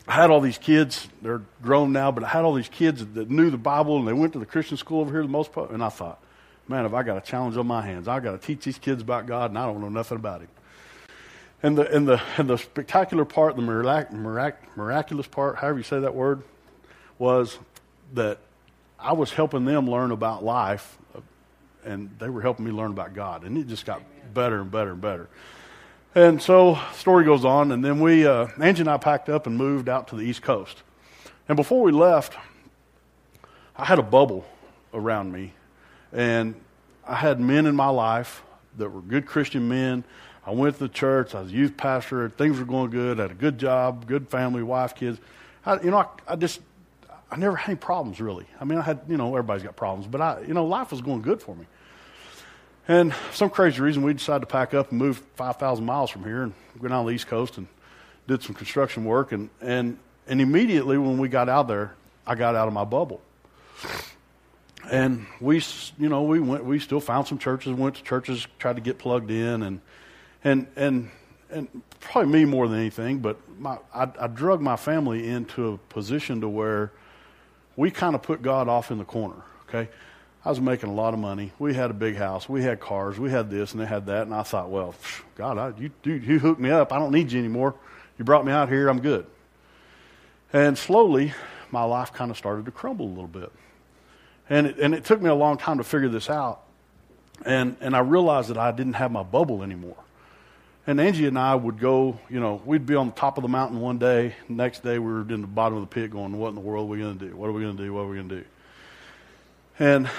I 0.10 0.14
had 0.14 0.32
all 0.32 0.42
these 0.42 0.58
kids. 0.58 1.08
They're 1.22 1.44
grown 1.62 1.92
now, 1.92 2.12
but 2.12 2.24
I 2.24 2.30
had 2.30 2.44
all 2.44 2.56
these 2.56 2.68
kids 2.68 3.06
that 3.14 3.30
knew 3.30 3.52
the 3.52 3.60
Bible 3.60 4.00
and 4.00 4.08
they 4.08 4.14
went 4.14 4.34
to 4.34 4.40
the 4.40 4.46
Christian 4.46 4.76
school 4.76 5.02
over 5.02 5.12
here 5.12 5.22
the 5.22 5.28
most 5.28 5.52
part. 5.54 5.70
And 5.70 5.84
I 5.84 5.90
thought, 5.90 6.20
man, 6.68 6.84
if 6.88 6.96
I 6.96 7.04
got 7.04 7.18
a 7.18 7.22
challenge 7.22 7.58
on 7.58 7.68
my 7.68 7.84
hands, 7.84 8.08
I 8.08 8.20
got 8.20 8.32
to 8.32 8.40
teach 8.40 8.64
these 8.64 8.80
kids 8.80 9.04
about 9.04 9.28
God, 9.28 9.52
and 9.52 9.58
I 9.58 9.68
don't 9.68 9.80
know 9.82 9.90
nothing 9.90 10.16
about 10.16 10.42
Him. 10.42 10.48
And 11.62 11.78
the, 11.78 11.96
and 11.96 12.08
the, 12.08 12.20
and 12.38 12.50
the 12.50 12.58
spectacular 12.58 13.24
part, 13.24 13.56
the 13.56 13.62
mirac- 13.62 14.12
mirac- 14.12 14.76
miraculous 14.76 15.28
part, 15.28 15.58
however 15.58 15.78
you 15.78 15.84
say 15.84 16.00
that 16.00 16.16
word, 16.16 16.42
was 17.20 17.60
that 18.16 18.40
I 18.98 19.14
was 19.14 19.32
helping 19.32 19.66
them 19.66 19.88
learn 19.88 20.10
about 20.10 20.44
life, 20.44 20.98
and 21.86 22.10
they 22.18 22.30
were 22.30 22.42
helping 22.42 22.66
me 22.66 22.72
learn 22.72 22.90
about 22.90 23.14
God. 23.14 23.44
And 23.44 23.56
it 23.60 23.68
just 23.68 23.86
got 23.86 24.02
better 24.34 24.60
and 24.60 24.72
better 24.72 24.94
and 24.94 25.02
better. 25.02 25.30
And 26.16 26.42
so, 26.42 26.80
story 26.94 27.24
goes 27.24 27.46
on, 27.46 27.72
and 27.72 27.86
then 27.86 28.00
we, 28.00 28.26
uh, 28.26 28.48
Angie 28.60 28.82
and 28.82 28.90
I 28.90 28.98
packed 28.98 29.30
up 29.30 29.48
and 29.48 29.56
moved 29.58 29.88
out 29.88 30.08
to 30.10 30.16
the 30.16 30.24
East 30.24 30.42
Coast. 30.42 30.82
And 31.48 31.56
before 31.56 31.82
we 31.82 31.92
left, 31.92 32.36
I 33.76 33.86
had 33.86 34.00
a 34.00 34.04
bubble 34.04 34.46
around 34.94 35.32
me, 35.32 35.54
and 36.12 36.56
I 37.08 37.16
had 37.16 37.40
men 37.40 37.66
in 37.66 37.76
my 37.76 37.90
life 37.90 38.42
that 38.78 38.90
were 38.90 39.02
good 39.02 39.26
Christian 39.26 39.68
men 39.68 40.04
I 40.50 40.52
went 40.52 40.76
to 40.78 40.80
the 40.80 40.90
church. 40.90 41.36
I 41.36 41.42
was 41.42 41.52
a 41.52 41.56
youth 41.56 41.78
pastor. 41.78 42.28
Things 42.30 42.58
were 42.58 42.66
going 42.66 42.90
good. 42.90 43.20
I 43.20 43.24
had 43.24 43.32
a 43.32 43.36
good 43.36 43.60
job, 43.60 44.08
good 44.08 44.30
family, 44.30 44.64
wife, 44.64 44.96
kids. 44.96 45.20
I, 45.64 45.80
you 45.82 45.92
know, 45.92 45.98
I, 45.98 46.08
I 46.28 46.36
just, 46.36 46.62
I 47.30 47.36
never 47.36 47.56
had 47.56 47.70
any 47.70 47.78
problems 47.78 48.20
really. 48.20 48.48
I 48.60 48.66
mean, 48.66 48.80
I 48.80 48.82
had, 48.82 49.02
you 49.08 49.16
know, 49.16 49.28
everybody's 49.30 49.62
got 49.62 49.76
problems, 49.76 50.08
but 50.08 50.22
I, 50.22 50.42
you 50.42 50.56
know, 50.56 50.66
life 50.66 50.90
was 50.90 51.02
going 51.02 51.22
good 51.22 51.40
for 51.40 51.56
me. 51.56 51.68
And 52.90 53.14
some 53.34 53.52
crazy 53.52 53.80
reason, 53.82 54.02
we 54.02 54.14
decided 54.14 54.40
to 54.40 54.46
pack 54.48 54.74
up 54.74 54.90
and 54.90 54.98
move 54.98 55.22
5,000 55.36 55.86
miles 55.86 56.10
from 56.10 56.24
here 56.24 56.42
and 56.42 56.54
go 56.82 56.88
down 56.88 57.06
the 57.06 57.12
East 57.12 57.28
Coast 57.28 57.60
and 57.60 57.68
did 58.28 58.42
some 58.42 58.56
construction 58.56 59.06
work. 59.06 59.32
And, 59.32 59.52
and, 59.62 60.00
and 60.28 60.42
immediately 60.42 60.98
when 60.98 61.20
we 61.20 61.30
got 61.30 61.50
out 61.50 61.68
there, 61.68 61.94
I 62.26 62.34
got 62.34 62.56
out 62.56 62.68
of 62.68 62.74
my 62.74 62.86
bubble. 62.86 63.22
And 64.92 65.28
we, 65.40 65.62
you 66.00 66.10
know, 66.10 66.24
we 66.24 66.40
went, 66.40 66.66
we 66.66 66.80
still 66.80 67.00
found 67.00 67.28
some 67.28 67.38
churches, 67.38 67.74
went 67.74 67.96
to 67.98 68.04
churches, 68.04 68.48
tried 68.58 68.78
to 68.78 68.82
get 68.82 68.98
plugged 68.98 69.30
in 69.30 69.62
and, 69.62 69.82
and 70.44 70.66
and 70.76 71.12
and 71.52 71.68
probably 72.00 72.32
me 72.32 72.46
more 72.46 72.68
than 72.68 72.80
anything, 72.80 73.20
but 73.20 73.38
my, 73.60 73.78
I, 73.94 74.08
I 74.20 74.28
drug 74.28 74.62
my 74.62 74.76
family 74.76 75.28
into 75.28 75.74
a 75.74 75.78
position 75.78 76.42
to 76.42 76.50
where 76.50 76.92
we 77.76 77.92
kind 77.92 78.16
of 78.16 78.22
put 78.22 78.42
God 78.42 78.68
off 78.68 78.92
in 78.92 78.98
the 78.98 79.06
corner. 79.06 79.42
Okay, 79.68 79.90
I 80.46 80.50
was 80.50 80.62
making 80.62 80.90
a 80.90 80.94
lot 80.94 81.14
of 81.14 81.20
money. 81.20 81.52
We 81.60 81.74
had 81.74 81.92
a 81.92 81.94
big 81.94 82.16
house. 82.16 82.48
We 82.48 82.64
had 82.64 82.80
cars. 82.80 83.20
We 83.20 83.30
had 83.30 83.50
this 83.50 83.74
and 83.74 83.82
they 83.82 83.86
had 83.86 84.06
that. 84.06 84.24
And 84.24 84.34
I 84.34 84.44
thought, 84.44 84.70
well, 84.70 84.96
God, 85.36 85.58
I, 85.58 85.74
you, 85.78 85.92
dude, 86.02 86.24
you 86.24 86.40
hooked 86.40 86.62
me 86.62 86.70
up. 86.72 86.94
I 86.94 87.00
don't 87.00 87.12
need 87.12 87.32
you 87.32 87.40
anymore. 87.40 87.76
You 88.18 88.24
brought 88.24 88.46
me 88.46 88.52
out 88.52 88.70
here. 88.70 88.88
I'm 88.88 89.02
good. 89.02 89.26
And 90.54 90.78
slowly, 90.78 91.34
my 91.72 91.84
life 91.84 92.14
kind 92.14 92.32
of 92.32 92.38
started 92.38 92.66
to 92.66 92.72
crumble 92.72 93.06
a 93.06 93.10
little 93.10 93.28
bit. 93.28 93.52
And 94.50 94.68
it, 94.68 94.80
and 94.80 94.96
it 94.96 95.04
took 95.04 95.22
me 95.22 95.30
a 95.30 95.36
long 95.36 95.58
time 95.58 95.78
to 95.78 95.84
figure 95.84 96.10
this 96.10 96.30
out. 96.30 96.62
And, 97.46 97.76
and 97.82 97.96
I 97.96 98.00
realized 98.00 98.50
that 98.50 98.58
I 98.58 98.72
didn't 98.72 98.94
have 98.94 99.12
my 99.12 99.24
bubble 99.24 99.62
anymore. 99.62 99.98
And 100.88 101.00
Angie 101.00 101.28
and 101.28 101.38
I 101.38 101.54
would 101.54 101.80
go, 101.80 102.20
you 102.30 102.40
know, 102.40 102.62
we'd 102.66 102.86
be 102.86 102.96
on 102.96 103.08
the 103.08 103.14
top 103.14 103.38
of 103.38 103.44
the 103.44 103.48
mountain 103.48 103.80
one 103.80 104.00
day. 104.00 104.36
Next 104.48 104.84
day, 104.84 104.98
we 105.00 105.12
were 105.12 105.22
in 105.22 105.42
the 105.42 105.48
bottom 105.48 105.78
of 105.78 105.82
the 105.82 105.94
pit 105.94 106.12
going, 106.12 106.36
what 106.38 106.50
in 106.50 106.56
the 106.56 106.62
world 106.62 106.88
are 106.88 106.92
we 106.92 107.00
going 107.00 107.20
to 107.20 107.28
do? 107.28 107.36
What 107.36 107.48
are 107.48 107.52
we 107.52 107.62
going 107.62 107.78
to 107.78 107.84
do? 107.84 107.94
What 107.94 108.02
are 108.02 108.08
we 108.08 108.16
going 108.16 108.30
to 108.30 108.40
do? 108.40 108.46
And 109.80 110.10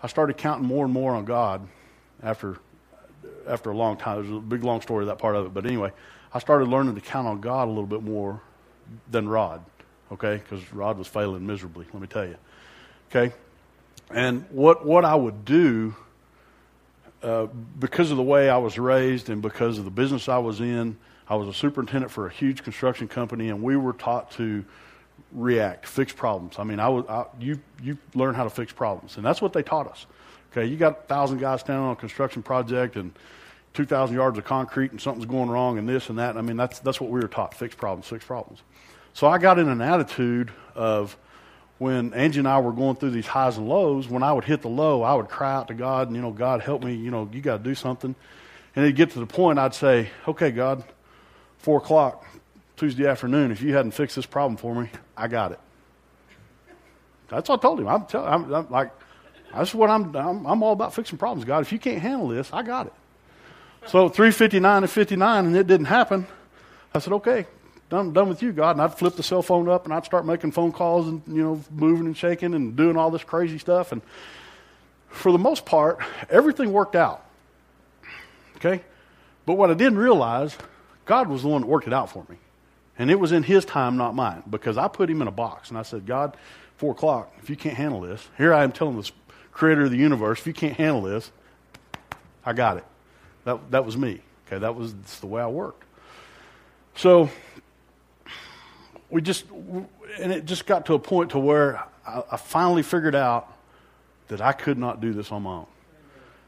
I 0.00 0.06
started 0.06 0.36
counting 0.36 0.66
more 0.66 0.84
and 0.84 0.94
more 0.94 1.12
on 1.14 1.24
God 1.24 1.66
after, 2.22 2.58
after 3.48 3.70
a 3.70 3.76
long 3.76 3.96
time. 3.96 4.22
There's 4.22 4.36
a 4.36 4.40
big, 4.40 4.62
long 4.62 4.80
story, 4.80 5.06
that 5.06 5.18
part 5.18 5.34
of 5.34 5.46
it. 5.46 5.54
But 5.54 5.66
anyway, 5.66 5.92
I 6.32 6.38
started 6.38 6.68
learning 6.68 6.94
to 6.94 7.00
count 7.00 7.26
on 7.26 7.40
God 7.40 7.66
a 7.66 7.70
little 7.70 7.86
bit 7.86 8.02
more 8.02 8.40
than 9.10 9.28
Rod, 9.28 9.64
okay? 10.12 10.36
Because 10.36 10.72
Rod 10.72 10.98
was 10.98 11.08
failing 11.08 11.46
miserably, 11.46 11.86
let 11.92 12.00
me 12.00 12.06
tell 12.06 12.26
you. 12.26 12.36
Okay? 13.10 13.34
And 14.10 14.44
what, 14.50 14.86
what 14.86 15.04
I 15.04 15.16
would 15.16 15.44
do 15.44 15.96
uh, 17.22 17.46
because 17.80 18.12
of 18.12 18.16
the 18.16 18.22
way 18.22 18.48
I 18.48 18.58
was 18.58 18.78
raised 18.78 19.28
and 19.28 19.42
because 19.42 19.78
of 19.78 19.84
the 19.84 19.90
business 19.90 20.28
I 20.28 20.38
was 20.38 20.60
in, 20.60 20.96
I 21.28 21.34
was 21.34 21.48
a 21.48 21.52
superintendent 21.52 22.12
for 22.12 22.26
a 22.26 22.30
huge 22.30 22.62
construction 22.62 23.08
company, 23.08 23.48
and 23.48 23.62
we 23.62 23.76
were 23.76 23.92
taught 23.92 24.30
to 24.32 24.64
react, 25.32 25.86
fix 25.86 26.12
problems. 26.12 26.58
I 26.58 26.64
mean, 26.64 26.80
I 26.80 26.88
was 26.88 27.04
I, 27.08 27.26
you 27.40 27.60
you 27.82 27.98
learn 28.14 28.34
how 28.34 28.44
to 28.44 28.50
fix 28.50 28.72
problems, 28.72 29.16
and 29.16 29.24
that's 29.24 29.40
what 29.40 29.52
they 29.52 29.62
taught 29.62 29.88
us. 29.88 30.06
Okay, 30.52 30.66
you 30.66 30.76
got 30.76 30.92
a 30.92 31.02
thousand 31.02 31.38
guys 31.38 31.60
standing 31.60 31.84
on 31.84 31.92
a 31.92 31.96
construction 31.96 32.42
project 32.42 32.96
and 32.96 33.12
two 33.74 33.84
thousand 33.84 34.16
yards 34.16 34.38
of 34.38 34.44
concrete, 34.44 34.90
and 34.90 35.00
something's 35.00 35.26
going 35.26 35.50
wrong, 35.50 35.78
and 35.78 35.88
this 35.88 36.08
and 36.08 36.18
that. 36.18 36.36
I 36.36 36.42
mean, 36.42 36.56
that's 36.56 36.78
that's 36.80 37.00
what 37.00 37.10
we 37.10 37.20
were 37.20 37.28
taught: 37.28 37.54
fix 37.54 37.74
problems, 37.74 38.06
fix 38.06 38.24
problems. 38.24 38.62
So 39.12 39.26
I 39.26 39.38
got 39.38 39.58
in 39.58 39.68
an 39.68 39.80
attitude 39.80 40.52
of 40.74 41.16
when 41.78 42.12
Angie 42.12 42.40
and 42.40 42.48
I 42.48 42.60
were 42.60 42.72
going 42.72 42.96
through 42.96 43.10
these 43.10 43.26
highs 43.26 43.56
and 43.56 43.68
lows, 43.68 44.08
when 44.08 44.22
I 44.22 44.32
would 44.32 44.44
hit 44.44 44.62
the 44.62 44.68
low, 44.68 45.02
I 45.02 45.14
would 45.14 45.28
cry 45.28 45.54
out 45.54 45.68
to 45.68 45.74
God, 45.74 46.08
and, 46.08 46.16
you 46.16 46.22
know, 46.22 46.32
God, 46.32 46.60
help 46.60 46.82
me, 46.82 46.94
you 46.94 47.10
know, 47.10 47.28
you 47.32 47.40
got 47.40 47.58
to 47.58 47.62
do 47.62 47.74
something. 47.74 48.14
And 48.74 48.84
it'd 48.84 48.96
get 48.96 49.10
to 49.12 49.20
the 49.20 49.26
point 49.26 49.58
I'd 49.58 49.74
say, 49.74 50.10
okay, 50.26 50.50
God, 50.50 50.84
four 51.58 51.78
o'clock 51.78 52.26
Tuesday 52.78 53.06
afternoon, 53.06 53.50
if 53.50 53.60
you 53.60 53.74
hadn't 53.74 53.90
fixed 53.90 54.14
this 54.14 54.24
problem 54.24 54.56
for 54.56 54.74
me, 54.74 54.88
I 55.16 55.26
got 55.26 55.52
it. 55.52 55.60
That's 57.28 57.48
what 57.48 57.58
I 57.58 57.62
told 57.62 57.80
him. 57.80 57.88
I'm, 57.88 58.06
tell, 58.06 58.24
I'm, 58.24 58.54
I'm 58.54 58.70
like, 58.70 58.92
that's 59.52 59.74
what 59.74 59.90
I'm, 59.90 60.14
I'm, 60.14 60.46
I'm 60.46 60.62
all 60.62 60.72
about 60.72 60.94
fixing 60.94 61.18
problems, 61.18 61.44
God. 61.44 61.60
If 61.60 61.72
you 61.72 61.78
can't 61.78 62.00
handle 62.00 62.28
this, 62.28 62.50
I 62.52 62.62
got 62.62 62.86
it. 62.86 62.92
So 63.86 64.08
359 64.08 64.82
and 64.84 64.90
59, 64.90 65.46
and 65.46 65.56
it 65.56 65.66
didn't 65.66 65.86
happen. 65.86 66.26
I 66.94 67.00
said, 67.00 67.12
okay, 67.14 67.46
done, 67.88 68.12
done 68.12 68.28
with 68.28 68.42
you, 68.42 68.52
God. 68.52 68.72
And 68.72 68.82
I'd 68.82 68.94
flip 68.94 69.16
the 69.16 69.22
cell 69.22 69.42
phone 69.42 69.68
up 69.68 69.84
and 69.84 69.92
I'd 69.92 70.04
start 70.04 70.24
making 70.24 70.52
phone 70.52 70.72
calls 70.72 71.08
and, 71.08 71.22
you 71.26 71.42
know, 71.42 71.60
moving 71.70 72.06
and 72.06 72.16
shaking 72.16 72.54
and 72.54 72.76
doing 72.76 72.96
all 72.96 73.10
this 73.10 73.24
crazy 73.24 73.58
stuff. 73.58 73.90
And 73.90 74.02
for 75.08 75.32
the 75.32 75.38
most 75.38 75.66
part, 75.66 75.98
everything 76.30 76.72
worked 76.72 76.96
out. 76.96 77.24
Okay? 78.56 78.82
But 79.46 79.54
what 79.54 79.70
I 79.70 79.74
didn't 79.74 79.98
realize, 79.98 80.56
God 81.06 81.28
was 81.28 81.42
the 81.42 81.48
one 81.48 81.62
that 81.62 81.66
worked 81.66 81.86
it 81.86 81.92
out 81.92 82.10
for 82.10 82.24
me. 82.28 82.36
And 82.98 83.10
it 83.10 83.20
was 83.20 83.32
in 83.32 83.44
His 83.44 83.64
time, 83.64 83.96
not 83.96 84.14
mine, 84.14 84.42
because 84.48 84.76
I 84.76 84.88
put 84.88 85.08
Him 85.08 85.22
in 85.22 85.28
a 85.28 85.32
box. 85.32 85.68
And 85.68 85.78
I 85.78 85.82
said, 85.82 86.04
God, 86.04 86.36
4 86.76 86.92
o'clock. 86.92 87.32
If 87.40 87.48
you 87.48 87.56
can't 87.56 87.76
handle 87.76 88.00
this, 88.00 88.26
here 88.36 88.52
I 88.52 88.64
am 88.64 88.72
telling 88.72 89.00
the 89.00 89.10
creator 89.52 89.84
of 89.84 89.90
the 89.90 89.96
universe, 89.96 90.40
if 90.40 90.46
you 90.46 90.52
can't 90.52 90.76
handle 90.76 91.02
this, 91.02 91.30
I 92.44 92.52
got 92.52 92.76
it. 92.76 92.84
That, 93.44 93.70
that 93.70 93.84
was 93.84 93.96
me. 93.96 94.20
Okay, 94.46 94.58
that 94.58 94.74
was 94.74 94.94
the 95.20 95.26
way 95.26 95.42
I 95.42 95.46
worked. 95.46 95.84
So 96.94 97.30
we 99.10 99.22
just, 99.22 99.44
and 99.50 100.32
it 100.32 100.44
just 100.44 100.66
got 100.66 100.86
to 100.86 100.94
a 100.94 100.98
point 100.98 101.30
to 101.30 101.38
where 101.38 101.84
I, 102.06 102.22
I 102.32 102.36
finally 102.36 102.82
figured 102.82 103.14
out 103.14 103.52
that 104.28 104.40
I 104.40 104.52
could 104.52 104.78
not 104.78 105.00
do 105.00 105.12
this 105.12 105.32
on 105.32 105.42
my 105.42 105.50
own 105.50 105.66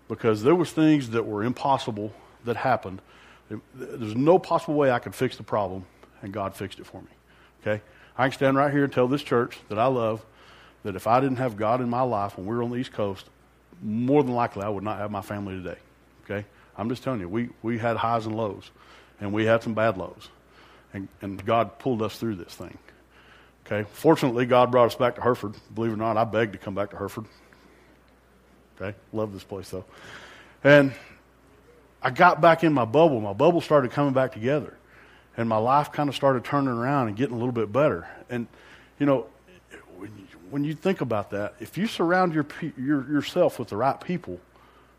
because 0.08 0.42
there 0.42 0.54
was 0.54 0.72
things 0.72 1.10
that 1.10 1.24
were 1.24 1.44
impossible 1.44 2.12
that 2.44 2.56
happened. 2.56 3.00
There 3.48 3.60
there's 3.74 4.16
no 4.16 4.38
possible 4.38 4.74
way 4.74 4.90
I 4.90 4.98
could 4.98 5.14
fix 5.14 5.36
the 5.36 5.42
problem, 5.42 5.84
and 6.22 6.32
God 6.32 6.54
fixed 6.54 6.78
it 6.78 6.86
for 6.86 7.00
me. 7.00 7.08
Okay, 7.62 7.82
I 8.16 8.28
can 8.28 8.32
stand 8.32 8.56
right 8.56 8.72
here 8.72 8.84
and 8.84 8.92
tell 8.92 9.08
this 9.08 9.22
church 9.22 9.58
that 9.68 9.78
I 9.78 9.86
love 9.86 10.24
that 10.82 10.96
if 10.96 11.06
I 11.06 11.20
didn't 11.20 11.36
have 11.36 11.56
God 11.56 11.80
in 11.80 11.90
my 11.90 12.02
life 12.02 12.36
when 12.36 12.46
we 12.46 12.54
were 12.54 12.62
on 12.62 12.70
the 12.70 12.76
East 12.76 12.92
Coast, 12.92 13.26
more 13.82 14.22
than 14.22 14.34
likely 14.34 14.62
I 14.62 14.68
would 14.68 14.84
not 14.84 14.98
have 14.98 15.10
my 15.10 15.20
family 15.20 15.54
today. 15.54 15.78
Okay, 16.24 16.46
I'm 16.76 16.88
just 16.88 17.02
telling 17.02 17.20
you, 17.20 17.28
we 17.28 17.50
we 17.62 17.78
had 17.78 17.96
highs 17.96 18.26
and 18.26 18.36
lows, 18.36 18.70
and 19.20 19.32
we 19.32 19.44
had 19.44 19.62
some 19.62 19.74
bad 19.74 19.96
lows, 19.96 20.28
and 20.92 21.08
and 21.20 21.44
God 21.44 21.78
pulled 21.78 22.02
us 22.02 22.16
through 22.16 22.36
this 22.36 22.54
thing. 22.54 22.78
Okay, 23.66 23.88
fortunately, 23.92 24.46
God 24.46 24.70
brought 24.70 24.86
us 24.86 24.94
back 24.94 25.16
to 25.16 25.20
Hereford. 25.20 25.54
Believe 25.74 25.92
it 25.92 25.94
or 25.94 25.98
not, 25.98 26.16
I 26.16 26.24
begged 26.24 26.52
to 26.52 26.58
come 26.58 26.74
back 26.74 26.90
to 26.90 26.96
Hereford. 26.96 27.26
Okay, 28.80 28.96
love 29.12 29.32
this 29.32 29.44
place 29.44 29.68
though. 29.70 29.84
And 30.64 30.92
I 32.02 32.10
got 32.10 32.40
back 32.40 32.64
in 32.64 32.72
my 32.72 32.84
bubble. 32.84 33.20
My 33.20 33.32
bubble 33.32 33.60
started 33.60 33.90
coming 33.90 34.12
back 34.12 34.32
together. 34.32 34.76
And 35.36 35.48
my 35.48 35.56
life 35.56 35.92
kind 35.92 36.08
of 36.08 36.14
started 36.14 36.44
turning 36.44 36.70
around 36.70 37.08
and 37.08 37.16
getting 37.16 37.34
a 37.34 37.38
little 37.38 37.52
bit 37.52 37.72
better. 37.72 38.08
And, 38.28 38.46
you 38.98 39.06
know, 39.06 39.26
when 40.50 40.64
you, 40.64 40.74
think 40.74 41.00
about 41.00 41.30
that, 41.30 41.54
if 41.60 41.78
you 41.78 41.86
surround 41.86 42.34
your, 42.34 42.46
your, 42.76 43.08
yourself 43.08 43.58
with 43.58 43.68
the 43.68 43.76
right 43.76 44.00
people, 44.00 44.40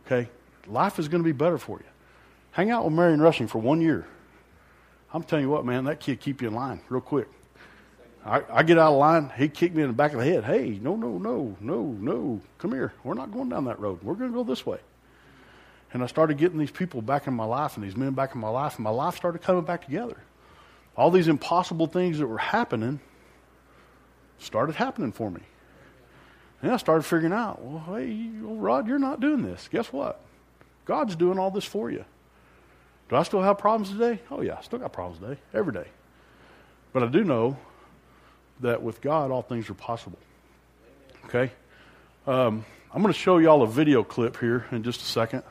okay, 0.05 0.29
life 0.67 0.99
is 0.99 1.07
going 1.07 1.21
to 1.21 1.25
be 1.25 1.33
better 1.33 1.57
for 1.57 1.79
you. 1.79 1.85
Hang 2.51 2.71
out 2.71 2.85
with 2.85 2.93
Marion 2.93 3.21
Rushing 3.21 3.47
for 3.47 3.59
one 3.59 3.81
year. 3.81 4.05
I'm 5.13 5.23
telling 5.23 5.43
you 5.43 5.49
what, 5.49 5.65
man, 5.65 5.85
that 5.85 5.99
kid 5.99 6.19
keep 6.19 6.41
you 6.41 6.47
in 6.47 6.53
line 6.53 6.81
real 6.89 7.01
quick. 7.01 7.27
I, 8.25 8.43
I 8.49 8.63
get 8.63 8.77
out 8.77 8.93
of 8.93 8.99
line. 8.99 9.31
He 9.35 9.49
kicked 9.49 9.75
me 9.75 9.81
in 9.81 9.89
the 9.89 9.93
back 9.93 10.13
of 10.13 10.19
the 10.19 10.25
head. 10.25 10.43
Hey, 10.43 10.79
no, 10.81 10.95
no, 10.95 11.17
no, 11.17 11.57
no, 11.59 11.83
no. 11.83 12.41
Come 12.59 12.71
here. 12.71 12.93
We're 13.03 13.15
not 13.15 13.31
going 13.31 13.49
down 13.49 13.65
that 13.65 13.79
road. 13.79 14.01
We're 14.03 14.13
going 14.13 14.31
to 14.31 14.35
go 14.35 14.43
this 14.43 14.65
way. 14.65 14.79
And 15.93 16.01
I 16.03 16.05
started 16.07 16.37
getting 16.37 16.57
these 16.57 16.71
people 16.71 17.01
back 17.01 17.27
in 17.27 17.33
my 17.33 17.43
life 17.43 17.75
and 17.75 17.85
these 17.85 17.97
men 17.97 18.13
back 18.13 18.33
in 18.33 18.41
my 18.41 18.49
life, 18.49 18.75
and 18.75 18.83
my 18.83 18.89
life 18.89 19.15
started 19.15 19.41
coming 19.41 19.63
back 19.63 19.85
together. 19.85 20.17
All 20.95 21.11
these 21.11 21.27
impossible 21.27 21.87
things 21.87 22.19
that 22.19 22.27
were 22.27 22.37
happening 22.37 22.99
started 24.39 24.75
happening 24.75 25.11
for 25.11 25.29
me. 25.29 25.41
And 26.61 26.71
I 26.71 26.77
started 26.77 27.03
figuring 27.03 27.33
out, 27.33 27.61
well, 27.61 27.83
hey, 27.95 28.29
Rod, 28.41 28.87
you're 28.87 28.99
not 28.99 29.19
doing 29.19 29.41
this. 29.41 29.67
Guess 29.71 29.91
what? 29.91 30.21
God's 30.85 31.15
doing 31.15 31.39
all 31.39 31.51
this 31.51 31.65
for 31.65 31.89
you. 31.89 32.05
Do 33.09 33.15
I 33.15 33.23
still 33.23 33.41
have 33.41 33.57
problems 33.57 33.89
today? 33.91 34.21
Oh, 34.29 34.41
yeah, 34.41 34.55
I 34.57 34.61
still 34.61 34.79
got 34.79 34.93
problems 34.93 35.21
today, 35.21 35.39
every 35.53 35.73
day. 35.73 35.87
But 36.93 37.03
I 37.03 37.07
do 37.07 37.23
know 37.23 37.57
that 38.61 38.81
with 38.81 39.01
God, 39.01 39.31
all 39.31 39.41
things 39.41 39.69
are 39.69 39.73
possible. 39.73 40.19
Okay? 41.25 41.51
Um, 42.27 42.63
I'm 42.93 43.01
going 43.01 43.13
to 43.13 43.19
show 43.19 43.37
y'all 43.37 43.63
a 43.63 43.67
video 43.67 44.03
clip 44.03 44.37
here 44.39 44.65
in 44.71 44.83
just 44.83 45.01
a 45.01 45.05
second. 45.05 45.43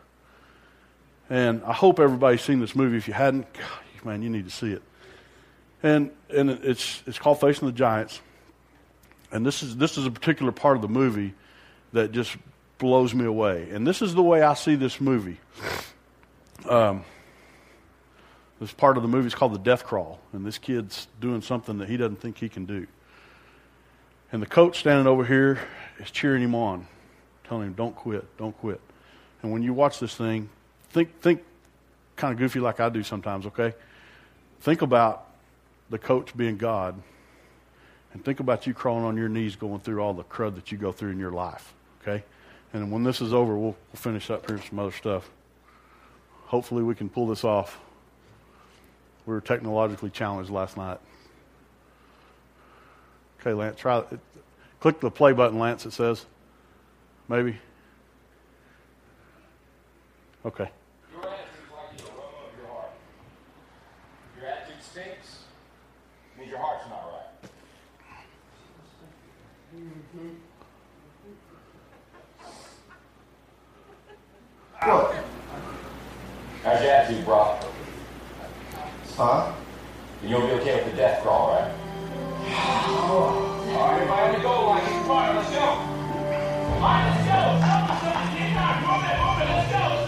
And 1.30 1.62
I 1.64 1.72
hope 1.72 2.00
everybody's 2.00 2.42
seen 2.42 2.58
this 2.58 2.74
movie. 2.74 2.96
If 2.96 3.06
you 3.06 3.14
hadn't, 3.14 3.50
God, 3.54 4.04
man, 4.04 4.20
you 4.20 4.28
need 4.28 4.46
to 4.46 4.50
see 4.50 4.72
it. 4.72 4.82
And, 5.82 6.10
and 6.28 6.50
it's, 6.50 7.02
it's 7.06 7.18
called 7.18 7.40
Facing 7.40 7.66
the 7.66 7.72
Giants. 7.72 8.20
And 9.30 9.46
this 9.46 9.62
is, 9.62 9.76
this 9.76 9.96
is 9.96 10.06
a 10.06 10.10
particular 10.10 10.50
part 10.50 10.74
of 10.74 10.82
the 10.82 10.88
movie 10.88 11.32
that 11.92 12.10
just 12.10 12.36
blows 12.78 13.14
me 13.14 13.24
away. 13.24 13.70
And 13.70 13.86
this 13.86 14.02
is 14.02 14.14
the 14.14 14.22
way 14.22 14.42
I 14.42 14.54
see 14.54 14.74
this 14.74 15.00
movie. 15.00 15.38
Um, 16.68 17.04
this 18.60 18.72
part 18.72 18.96
of 18.96 19.04
the 19.04 19.08
movie 19.08 19.28
is 19.28 19.34
called 19.34 19.54
The 19.54 19.58
Death 19.58 19.84
Crawl. 19.84 20.20
And 20.32 20.44
this 20.44 20.58
kid's 20.58 21.06
doing 21.20 21.42
something 21.42 21.78
that 21.78 21.88
he 21.88 21.96
doesn't 21.96 22.20
think 22.20 22.38
he 22.38 22.48
can 22.48 22.66
do. 22.66 22.88
And 24.32 24.42
the 24.42 24.46
coach 24.46 24.80
standing 24.80 25.06
over 25.06 25.24
here 25.24 25.60
is 26.00 26.10
cheering 26.10 26.42
him 26.42 26.56
on, 26.56 26.86
telling 27.44 27.68
him, 27.68 27.72
don't 27.74 27.94
quit, 27.94 28.24
don't 28.36 28.56
quit. 28.58 28.80
And 29.42 29.52
when 29.52 29.62
you 29.62 29.72
watch 29.72 30.00
this 30.00 30.14
thing, 30.14 30.50
think, 30.90 31.20
think 31.20 31.42
kind 32.16 32.32
of 32.32 32.38
goofy 32.38 32.60
like 32.60 32.80
I 32.80 32.88
do 32.88 33.02
sometimes, 33.02 33.46
okay? 33.46 33.74
Think 34.60 34.82
about 34.82 35.26
the 35.88 35.98
coach 35.98 36.36
being 36.36 36.56
God, 36.56 37.00
and 38.12 38.24
think 38.24 38.40
about 38.40 38.66
you 38.66 38.74
crawling 38.74 39.04
on 39.04 39.16
your 39.16 39.28
knees 39.28 39.56
going 39.56 39.80
through 39.80 40.00
all 40.00 40.14
the 40.14 40.24
crud 40.24 40.54
that 40.56 40.70
you 40.70 40.78
go 40.78 40.92
through 40.92 41.10
in 41.10 41.18
your 41.18 41.32
life, 41.32 41.72
okay? 42.02 42.24
And 42.72 42.92
when 42.92 43.02
this 43.02 43.20
is 43.20 43.34
over, 43.34 43.54
we'll, 43.56 43.76
we'll 43.92 43.96
finish 43.96 44.30
up 44.30 44.46
here 44.46 44.56
with 44.56 44.68
some 44.68 44.78
other 44.78 44.92
stuff. 44.92 45.28
Hopefully, 46.46 46.82
we 46.82 46.94
can 46.94 47.08
pull 47.08 47.26
this 47.26 47.44
off. 47.44 47.78
We 49.26 49.34
were 49.34 49.40
technologically 49.40 50.10
challenged 50.10 50.50
last 50.50 50.76
night. 50.76 50.98
Okay, 53.40 53.52
Lance, 53.54 53.78
try 53.78 53.98
it. 53.98 54.20
Click 54.80 55.00
the 55.00 55.10
play 55.10 55.32
button, 55.32 55.58
Lance, 55.58 55.86
it 55.86 55.92
says. 55.92 56.26
Maybe. 57.28 57.56
Okay. 60.44 60.70
Your 61.12 61.22
attitude 61.22 61.52
is 61.66 61.72
like 61.72 61.98
the 61.98 62.04
aroma 62.04 62.24
of 62.46 62.58
your 62.58 62.68
heart. 62.68 62.90
Your 64.38 64.46
attitude 64.46 64.82
stinks, 64.82 65.38
means 66.38 66.50
your 66.50 66.58
heart's 66.58 66.88
not 66.88 67.04
right. 67.12 67.50
What? 74.82 75.14
How's 76.64 76.82
your 76.82 76.90
attitude, 76.90 77.24
Brock? 77.26 77.62
Huh? 79.14 79.52
And 80.22 80.30
you'll 80.30 80.40
be 80.40 80.52
okay 80.52 80.76
with 80.76 80.90
the 80.92 80.96
death 80.96 81.22
crawl, 81.22 81.50
right? 81.50 81.70
All 82.48 83.60
right, 83.76 83.94
everybody 84.00 84.22
on 84.22 84.32
the 84.32 84.40
goal 84.40 84.66
line. 84.68 84.84
Get 84.86 85.04
quiet. 85.04 85.36
Let's 85.36 85.50
go. 85.50 85.60
All 85.60 86.80
right, 86.80 87.12
let's 87.12 87.24
go. 87.28 87.60
Come 87.60 87.90
on, 87.90 88.00
son. 88.00 88.24
Get 88.38 88.54
down. 88.56 88.80
Move 88.80 89.04
it, 89.04 89.20
move 89.20 89.40
it. 89.42 89.48
Let's 89.52 89.68
go. 89.70 89.99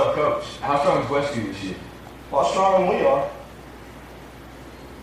Up, 0.00 0.14
Coach? 0.14 0.44
How 0.62 0.80
strong 0.80 1.02
is 1.02 1.08
Westview 1.08 1.52
this 1.52 1.62
year? 1.62 1.76
A 2.32 2.34
lot 2.34 2.50
stronger 2.50 2.86
than 2.86 2.88
we 2.98 3.04
are. 3.04 3.30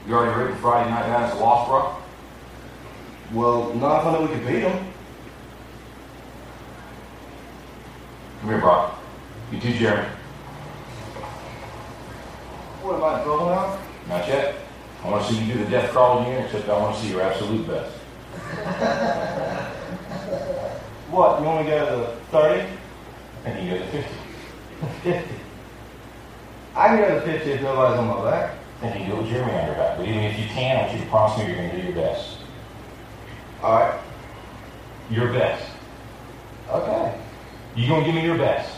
You 0.07 0.15
already 0.15 0.41
ready 0.41 0.53
for 0.53 0.59
Friday 0.59 0.89
night 0.89 1.05
down 1.05 1.23
at 1.23 1.33
the 1.35 1.39
Lost 1.39 1.69
Rock? 1.69 2.01
Well, 3.31 3.75
not 3.75 3.99
if 3.99 4.07
I 4.07 4.13
know 4.13 4.21
we 4.21 4.27
can 4.29 4.39
beat 4.39 4.61
them. 4.61 4.93
Come 8.41 8.49
here, 8.49 8.59
Brock. 8.59 8.99
You 9.51 9.59
too, 9.59 9.73
Jeremy. 9.73 10.09
What 12.81 12.95
am 12.95 13.03
I 13.03 13.19
in 13.19 13.23
trouble 13.23 13.45
now? 13.45 13.79
Not 14.09 14.27
yet. 14.27 14.55
I 15.03 15.09
want 15.11 15.27
to 15.27 15.33
see 15.33 15.43
you 15.43 15.53
do 15.53 15.63
the 15.63 15.69
death 15.69 15.91
crawl 15.91 16.21
again, 16.21 16.43
except 16.43 16.67
I 16.69 16.79
want 16.79 16.95
to 16.95 17.01
see 17.01 17.09
your 17.11 17.21
absolute 17.21 17.67
best. 17.67 17.93
What? 21.09 21.39
You 21.39 21.45
want 21.45 21.65
to 21.65 21.71
go 21.71 21.85
to 21.85 21.95
the 21.95 22.07
30? 22.37 22.69
And 23.45 23.65
you 23.65 23.71
go 23.71 23.77
to 23.79 23.91
50. 23.91 24.26
50. 25.03 25.35
I 26.75 26.87
can 26.87 26.97
go 26.97 27.19
to 27.19 27.21
50 27.21 27.51
if 27.51 27.61
nobody's 27.61 27.99
on 27.99 28.07
my 28.07 28.29
back. 28.29 28.57
And 28.81 28.93
you 28.93 29.05
can 29.05 29.09
do 29.09 29.21
with 29.21 29.31
Jeremy 29.31 29.53
on 29.53 29.65
your 29.65 29.75
back. 29.75 29.97
But 29.97 30.07
even 30.07 30.23
if 30.23 30.37
you 30.39 30.45
can, 30.45 30.77
I 30.77 30.81
want 30.81 30.93
you 30.93 30.99
to 31.03 31.09
promise 31.09 31.37
me 31.39 31.47
you're 31.47 31.55
going 31.55 31.71
to 31.71 31.77
do 31.77 31.83
your 31.87 31.95
best. 31.95 32.37
All 33.63 33.79
right. 33.79 33.99
Your 35.09 35.33
best. 35.33 35.65
Okay. 36.69 37.19
You're 37.75 37.89
going 37.89 38.01
to 38.01 38.05
give 38.05 38.15
me 38.15 38.23
your 38.23 38.37
best? 38.37 38.69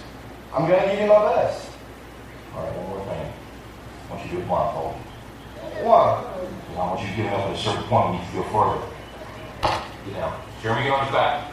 I'm 0.54 0.68
going 0.68 0.82
to 0.82 0.88
give 0.90 1.02
you 1.02 1.08
my 1.08 1.34
best. 1.34 1.70
All 2.56 2.64
right, 2.64 2.78
one 2.78 2.88
more 2.90 3.06
thing. 3.06 3.34
I 4.08 4.14
want 4.14 4.24
you 4.24 4.30
to 4.30 4.36
do 4.38 4.42
it 4.42 4.48
blindfolded. 4.48 5.02
Why? 5.84 6.24
Because 6.24 6.78
I 6.78 6.80
want 6.80 7.02
you 7.02 7.08
to 7.08 7.16
get 7.16 7.34
up 7.34 7.40
at 7.48 7.56
a 7.56 7.58
certain 7.58 7.84
point 7.84 8.10
when 8.10 8.20
you 8.20 8.26
feel 8.32 8.44
further. 8.52 8.82
Get 10.06 10.14
down. 10.16 10.42
Jeremy, 10.62 10.84
get 10.84 10.92
on 10.94 11.06
his 11.06 11.14
back. 11.14 11.52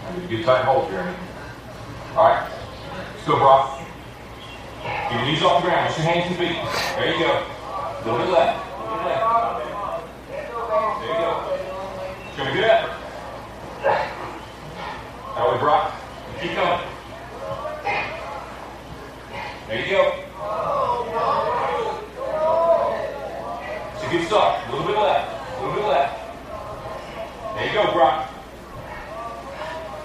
Get 0.00 0.24
a 0.24 0.28
good 0.28 0.44
tight 0.44 0.64
hold, 0.64 0.90
Jeremy. 0.90 1.16
All 2.16 2.28
right. 2.28 2.50
Let's 3.14 3.26
go, 3.26 3.36
bro. 3.36 3.78
Get 4.82 5.12
your 5.12 5.24
knees 5.24 5.42
off 5.42 5.62
the 5.62 5.68
ground. 5.68 5.86
Just 5.88 5.98
your 5.98 6.06
hands 6.08 6.24
to 6.26 6.32
the 6.32 6.38
feet. 6.48 6.58
There 6.96 7.12
you 7.12 7.18
go. 7.20 7.46
Go 8.04 8.18
to 8.18 8.24
the 8.24 8.32
left. 8.32 8.58
Go 8.78 8.82
to 8.84 8.96
the 8.96 9.08
left. 9.08 9.22
There 11.00 11.10
you 11.10 11.18
go. 11.20 11.30
Give 12.36 12.44
me 12.44 12.50
a 12.50 12.54
good 12.54 12.64
effort. 12.64 12.94
That 15.36 15.44
way, 15.52 15.58
Brock. 15.58 15.94
Keep 16.40 16.54
going. 16.54 16.80
There 19.68 19.78
you 19.78 19.90
go. 19.90 20.02
It's 23.94 24.04
a 24.04 24.10
good 24.10 24.24
start. 24.26 24.66
A 24.66 24.70
little 24.72 24.86
bit 24.86 24.96
left. 24.96 25.26
A 25.30 25.60
little 25.60 25.74
bit 25.76 25.86
left. 25.88 26.12
There 27.54 27.66
you 27.66 27.72
go, 27.74 27.92
Brock. 27.92 28.28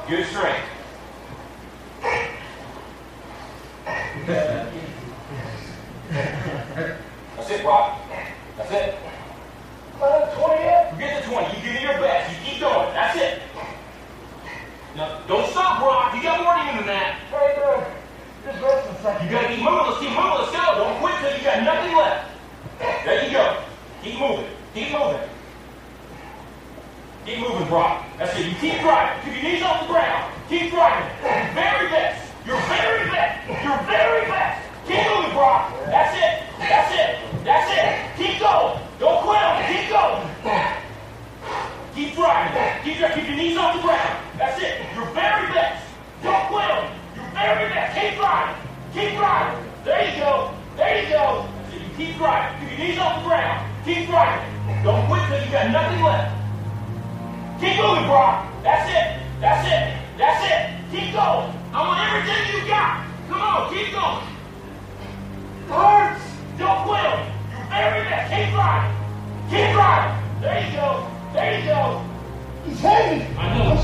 Good 0.08 0.28
strength. 0.28 0.70
That's 7.36 7.50
it, 7.50 7.64
Brock. 7.64 8.00
That's 8.56 8.72
it. 8.72 8.96
Forget 9.98 11.24
the 11.24 11.30
20. 11.30 11.58
You 11.58 11.64
give 11.64 11.76
it 11.76 11.82
your 11.82 11.94
best. 11.94 12.30
You 12.32 12.38
keep 12.46 12.60
going. 12.60 12.94
That's 12.94 13.18
it. 13.20 13.42
Now, 14.96 15.22
don't 15.28 15.50
stop, 15.50 15.80
Brock. 15.80 16.16
You 16.16 16.22
got 16.22 16.44
more 16.44 16.54
to 16.54 16.64
you 16.72 16.78
than 16.78 16.88
that. 16.88 17.20
Just 18.46 18.62
rest 18.62 18.88
a 18.88 19.02
second. 19.02 19.26
You 19.26 19.32
gotta 19.32 19.48
keep 19.48 19.64
moving. 19.64 19.86
Let's 19.88 20.00
keep 20.00 20.10
moving. 20.10 20.38
Let's 20.38 20.52
go. 20.52 20.62
Don't 20.78 21.00
quit 21.02 21.16
till 21.20 21.36
you 21.36 21.44
got 21.44 21.64
nothing 21.64 21.96
left. 21.98 22.30
There 23.06 23.26
you 23.26 23.32
go. 23.32 23.64
Keep 24.04 24.20
moving. 24.20 24.50
Keep 24.76 24.92
moving. 24.92 25.30
Keep 27.26 27.40
moving, 27.40 27.68
Brock. 27.68 28.05
That's 28.18 28.32
it. 28.40 28.48
You 28.48 28.56
keep 28.64 28.80
driving. 28.80 29.20
Keep 29.26 29.44
your 29.44 29.52
knees 29.52 29.64
off 29.64 29.82
the 29.82 29.92
ground. 29.92 30.32
Keep 30.48 30.72
driving. 30.72 31.10
Your 31.20 31.52
very 31.52 31.90
best. 31.90 32.32
Your 32.48 32.60
very 32.72 33.10
best. 33.12 33.64
Your 33.64 33.78
very 33.84 34.26
best. 34.32 34.56
Keep 34.88 35.04
moving, 35.12 35.34
Brock. 35.36 35.74
That's 35.92 36.16
it. 36.16 36.48
That's 36.60 36.92
it. 36.96 37.44
That's 37.44 37.68
it. 37.76 37.92
Keep 38.16 38.40
going. 38.40 38.80
Don't 39.00 39.20
quit 39.24 39.44
on 39.44 39.62
it. 39.62 39.68
Keep 39.68 39.90
going. 39.92 40.24
Keep 41.96 42.16
driving. 42.16 42.84
Keep, 42.84 42.98
dri- 43.04 43.14
keep 43.16 43.28
your 43.28 43.38
knees 43.38 43.58
off 43.58 43.76
the 43.76 43.82
ground. 43.82 44.16
That's 44.38 44.62
it. 44.64 44.80
Your 44.96 45.06
very 45.12 45.52
best. 45.52 45.84
Don't 46.24 46.48
quit 46.48 46.72
on 46.72 46.86
it. 46.86 46.92
Your 47.20 47.28
very 47.36 47.68
best. 47.68 48.00
Keep 48.00 48.16
driving. 48.16 48.56
Keep 48.94 49.18
driving. 49.20 49.72
There 49.84 50.08
you 50.08 50.20
go. 50.24 50.56
There 50.78 51.04
you 51.04 51.10
go. 51.10 51.50
That's 51.52 51.74
it. 51.76 51.82
You 51.82 51.92
keep 51.98 52.16
driving. 52.16 52.70
Keep 52.70 52.80
your 52.80 52.88
knees 52.88 53.00
off 53.00 53.20
the 53.20 53.28
ground. 53.28 53.60
Keep 53.84 54.08
driving. 54.08 54.84
Don't 54.84 55.06
quit 55.08 55.22
till 55.28 55.44
you 55.44 55.52
got 55.52 55.72
nothing 55.72 56.02
left. 56.02 56.45
Keep 57.60 57.78
moving, 57.80 58.04
Brock. 58.06 58.52
That's 58.64 58.84
it. 58.92 59.24
That's 59.40 59.64
it. 59.64 59.96
That's 60.18 60.44
it. 60.44 60.76
Keep 60.92 61.14
going. 61.16 61.48
I 61.72 61.80
want 61.88 62.04
everything 62.04 62.52
you 62.52 62.68
got. 62.68 63.08
Come 63.32 63.40
on, 63.40 63.72
keep 63.72 63.96
going. 63.96 64.28
It 65.64 65.72
Hurts. 65.72 66.24
Don't 66.60 66.84
quit 66.84 67.00
on 67.00 67.20
it. 67.24 67.32
Your 67.56 67.64
very 67.72 68.04
best. 68.12 68.28
Keep 68.28 68.52
driving. 68.52 68.92
Keep 69.48 69.72
driving. 69.72 70.16
There 70.44 70.60
you 70.68 70.72
go. 70.76 71.08
There 71.32 71.60
you 71.60 71.66
go. 71.66 72.04
He's 72.66 72.80
heavy. 72.80 73.24
I 73.40 73.58
know. 73.58 73.76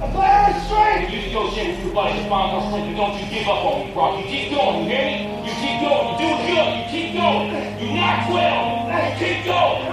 I'm 0.00 0.12
glad 0.12 0.52
I'm 0.52 0.56
straight. 0.64 1.12
You 1.12 1.28
negotiate 1.28 1.76
with 1.76 1.84
your 1.84 1.94
buddy 1.94 2.22
to 2.22 2.28
find 2.28 2.56
more 2.56 2.64
strength, 2.72 2.88
and 2.88 2.96
don't 2.96 3.20
you 3.20 3.28
give 3.28 3.44
up 3.48 3.68
on 3.68 3.84
me, 3.84 3.92
Brock. 3.92 4.16
You 4.16 4.24
keep 4.32 4.48
going, 4.48 4.84
you 4.84 4.96
hear 4.96 5.04
me? 5.04 5.28
You 5.44 5.52
keep 5.60 5.76
going. 5.84 6.08
You're 6.08 6.24
doing 6.24 6.40
good. 6.48 6.68
You 6.72 6.84
keep 6.88 7.10
going. 7.20 7.52
You're 7.84 8.00
not 8.00 8.24
quitting. 8.32 8.80
You 8.80 9.12
keep 9.20 9.44
going. 9.44 9.92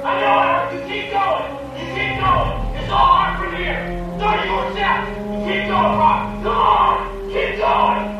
I 0.00 0.12
know 0.16 0.32
how. 0.40 0.72
You 0.72 0.80
keep 0.88 1.12
going. 1.12 1.63
Keep 2.04 2.20
going. 2.20 2.76
It's 2.76 2.92
all 2.92 3.16
hard 3.16 3.40
from 3.40 3.56
here. 3.56 3.80
30 4.20 4.48
more 4.50 4.70
steps. 4.72 5.08
You 5.08 5.40
keep 5.48 5.64
going. 5.72 5.96
Come 6.44 6.52
on. 6.52 7.30
Keep 7.32 7.56
going. 7.56 8.18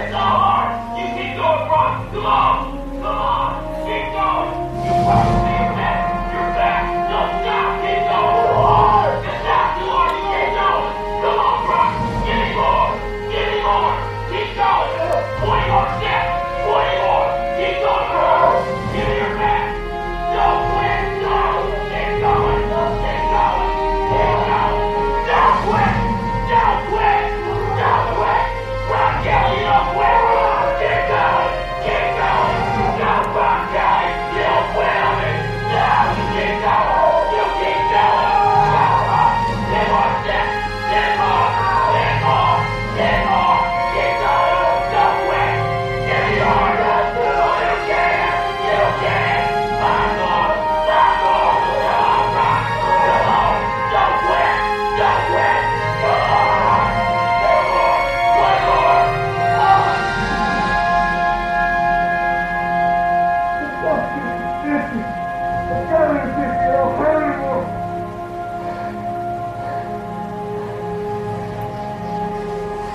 It's 0.00 0.14
all 0.16 0.36
hard. 0.40 0.80
You 0.96 1.04
keep 1.12 1.36
going. 1.36 1.68
Come 1.68 2.24
on. 2.24 2.56
Come 3.02 3.18
on. 3.20 3.52
Keep 3.84 4.04
going. 4.16 5.49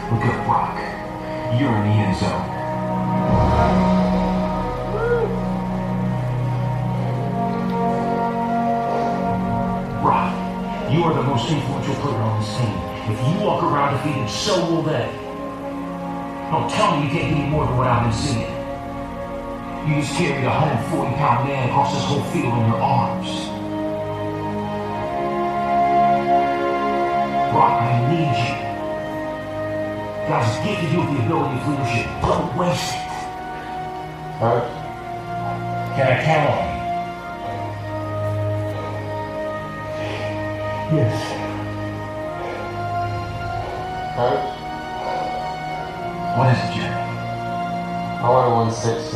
Good 0.08 0.46
Brock. 0.46 0.78
You're 1.60 1.76
in 1.76 1.82
the 1.82 1.96
end 1.98 2.16
zone. 2.16 2.46
Brock, 10.04 10.94
you 10.94 11.04
are 11.04 11.14
the 11.16 11.24
most 11.24 11.50
influential 11.50 11.96
player 11.96 12.18
on 12.18 12.40
this 12.40 12.56
team. 12.56 12.78
If 13.12 13.20
you 13.20 13.44
walk 13.44 13.64
around 13.64 13.98
defeated, 13.98 14.30
so 14.30 14.70
will 14.70 14.84
they. 14.84 15.10
Don't 16.52 16.70
tell 16.70 16.98
me 16.98 17.08
you 17.08 17.12
can't 17.12 17.30
give 17.30 17.40
me 17.40 17.50
more 17.50 17.66
than 17.66 17.76
what 17.76 17.88
I've 17.88 18.04
been 18.04 18.14
seeing. 18.14 18.56
You 19.90 20.02
just 20.02 20.16
carried 20.18 20.46
a 20.46 20.50
140 20.50 21.16
pound 21.16 21.50
man 21.50 21.70
across 21.70 21.92
this 21.96 22.04
whole 22.04 22.24
field 22.26 22.54
in 22.54 22.68
your 22.70 22.80
arms. 22.80 23.48
Brock, 27.52 27.82
I 27.82 28.12
need 28.12 28.60
you. 28.60 28.65
God's 30.28 30.58
given 30.66 30.86
you 30.92 31.02
the 31.06 31.24
ability 31.24 31.56
of 31.60 31.68
leadership. 31.70 32.08
Don't 32.22 32.50
waste 32.58 32.96
it. 32.96 33.00
Hurts. 34.42 34.74
Can 35.96 36.06
I 36.08 36.10
count 36.26 36.50
on 36.50 36.58
you? 36.66 36.72
Yes. 40.98 41.18
Hurts. 44.16 44.50
What 46.38 46.48
is 46.50 46.58
it, 46.58 46.72
Jerry? 46.74 47.00
I 48.20 48.22
want 48.28 48.46
a 48.48 48.50
160. 48.50 49.15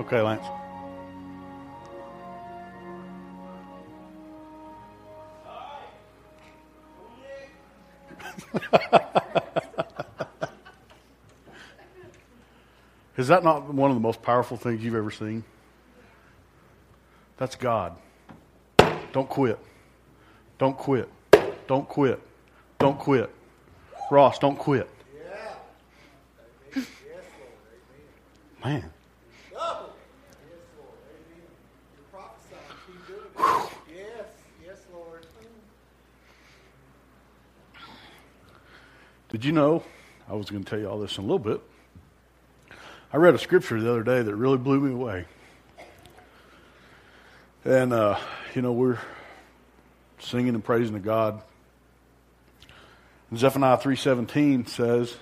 Okay, 0.00 0.20
Lance. 0.20 0.46
Is 13.16 13.28
that 13.28 13.44
not 13.44 13.72
one 13.72 13.90
of 13.90 13.96
the 13.96 14.00
most 14.00 14.22
powerful 14.22 14.56
things 14.56 14.82
you've 14.82 14.94
ever 14.94 15.10
seen? 15.10 15.44
That's 17.36 17.54
God. 17.56 17.94
Don't 19.12 19.28
quit. 19.28 19.58
Don't 20.58 20.76
quit. 20.76 21.08
Don't 21.66 21.88
quit. 21.88 22.20
Don't 22.78 22.98
quit. 22.98 23.30
Ross, 24.10 24.38
don't 24.38 24.58
quit. 24.58 24.88
Man. 28.64 28.90
Yes, 33.88 34.26
yes, 34.64 34.78
Lord. 34.92 35.26
Did 39.30 39.44
you 39.44 39.52
know? 39.52 39.82
I 40.28 40.31
was 40.42 40.50
going 40.50 40.64
to 40.64 40.70
tell 40.70 40.78
you 40.78 40.88
all 40.88 40.98
this 40.98 41.16
in 41.16 41.24
a 41.24 41.26
little 41.26 41.38
bit. 41.38 41.60
I 43.12 43.16
read 43.16 43.34
a 43.34 43.38
scripture 43.38 43.80
the 43.80 43.90
other 43.90 44.02
day 44.02 44.22
that 44.22 44.34
really 44.34 44.58
blew 44.58 44.80
me 44.80 44.92
away. 44.92 45.26
And, 47.64 47.92
uh, 47.92 48.18
you 48.54 48.62
know, 48.62 48.72
we're, 48.72 48.98
singing 50.22 50.54
and 50.54 50.64
praising 50.64 50.94
to 50.94 51.00
God. 51.00 51.42
And 53.30 53.38
Zephaniah 53.38 53.78
3:17 53.78 54.68
says, 54.68 55.16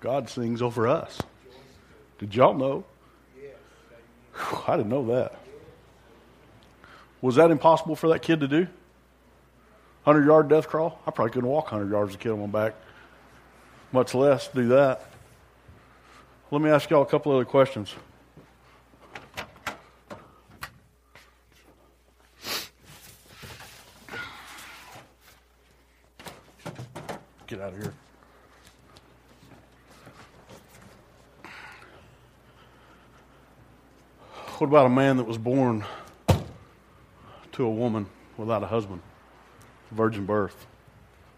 God 0.00 0.28
sings 0.28 0.62
over 0.62 0.88
us. 0.88 1.18
Did 2.18 2.34
y'all 2.34 2.54
know? 2.54 2.84
Whew, 4.34 4.62
I 4.66 4.76
didn't 4.76 4.90
know 4.90 5.06
that. 5.06 5.38
Was 7.20 7.36
that 7.36 7.50
impossible 7.50 7.96
for 7.96 8.08
that 8.08 8.22
kid 8.22 8.40
to 8.40 8.48
do? 8.48 8.66
100 10.04 10.26
yard 10.26 10.48
death 10.48 10.68
crawl? 10.68 10.98
I 11.06 11.10
probably 11.10 11.32
couldn't 11.32 11.48
walk 11.48 11.70
100 11.70 11.90
yards 11.90 12.14
a 12.14 12.18
kid 12.18 12.32
on 12.32 12.40
my 12.40 12.46
back, 12.46 12.74
much 13.92 14.14
less 14.14 14.48
do 14.48 14.68
that. 14.68 15.04
Let 16.50 16.62
me 16.62 16.70
ask 16.70 16.90
y'all 16.90 17.02
a 17.02 17.06
couple 17.06 17.32
other 17.32 17.44
questions. 17.44 17.94
Get 27.46 27.60
out 27.60 27.72
of 27.72 27.82
here. 27.82 27.94
What 34.58 34.66
about 34.66 34.86
a 34.86 34.90
man 34.90 35.16
that 35.16 35.24
was 35.24 35.38
born 35.38 35.84
to 37.52 37.64
a 37.64 37.70
woman 37.70 38.06
without 38.36 38.62
a 38.62 38.66
husband? 38.66 39.00
Virgin 39.90 40.26
birth. 40.26 40.66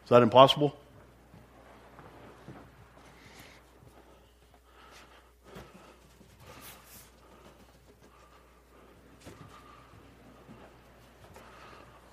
Is 0.04 0.10
that 0.10 0.22
impossible? 0.22 0.76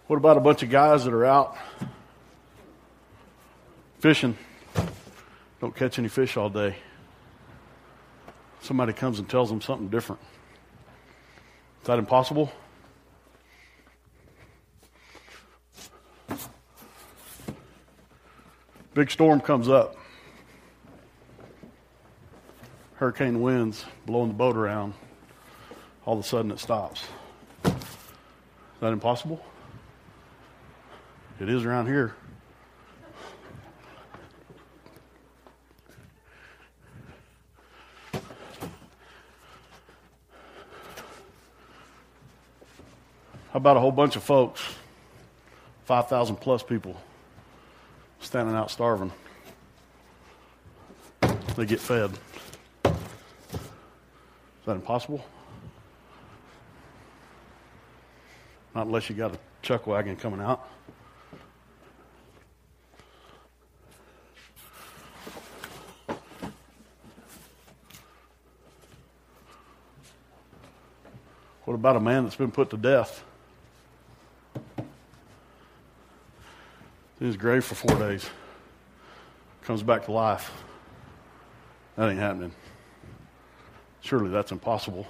What 0.09 0.17
about 0.17 0.37
a 0.37 0.39
bunch 0.39 0.63
of 0.63 0.71
guys 0.71 1.05
that 1.05 1.13
are 1.13 1.23
out 1.23 1.55
fishing, 3.99 4.35
don't 5.61 5.75
catch 5.75 5.99
any 5.99 6.07
fish 6.07 6.35
all 6.35 6.49
day? 6.49 6.77
Somebody 8.61 8.91
comes 8.91 9.19
and 9.19 9.29
tells 9.29 9.49
them 9.49 9.61
something 9.61 9.87
different. 9.87 10.19
Is 11.81 11.85
that 11.85 11.99
impossible? 11.99 12.51
Big 18.95 19.11
storm 19.11 19.39
comes 19.41 19.69
up. 19.69 19.95
Hurricane 22.95 23.41
winds 23.43 23.85
blowing 24.07 24.29
the 24.29 24.33
boat 24.33 24.57
around. 24.57 24.95
All 26.03 26.17
of 26.17 26.25
a 26.25 26.27
sudden 26.27 26.49
it 26.49 26.57
stops. 26.57 27.03
Is 27.63 27.73
that 28.79 28.91
impossible? 28.91 29.39
It 31.39 31.47
is 31.47 31.63
around 31.63 31.87
here. 31.87 32.13
How 43.51 43.57
about 43.57 43.77
a 43.77 43.79
whole 43.79 43.93
bunch 43.93 44.17
of 44.17 44.23
folks, 44.23 44.61
5,000 45.85 46.35
plus 46.35 46.61
people, 46.61 47.01
standing 48.19 48.53
out 48.53 48.69
starving? 48.69 49.13
They 51.55 51.65
get 51.65 51.79
fed. 51.79 52.11
Is 52.83 52.91
that 54.65 54.73
impossible? 54.73 55.23
Not 58.75 58.87
unless 58.87 59.09
you 59.09 59.15
got 59.15 59.33
a 59.33 59.39
chuck 59.61 59.87
wagon 59.87 60.17
coming 60.17 60.41
out. 60.41 60.69
About 71.79 71.95
a 71.95 71.99
man 72.01 72.23
that's 72.23 72.35
been 72.35 72.51
put 72.51 72.69
to 72.71 72.77
death? 72.77 73.23
In 74.77 77.27
his 77.27 77.37
grave 77.37 77.63
for 77.63 77.75
four 77.75 77.97
days. 77.97 78.29
Comes 79.61 79.81
back 79.81 80.03
to 80.05 80.11
life. 80.11 80.51
That 81.95 82.09
ain't 82.09 82.19
happening. 82.19 82.51
Surely 84.01 84.29
that's 84.29 84.51
impossible. 84.51 85.07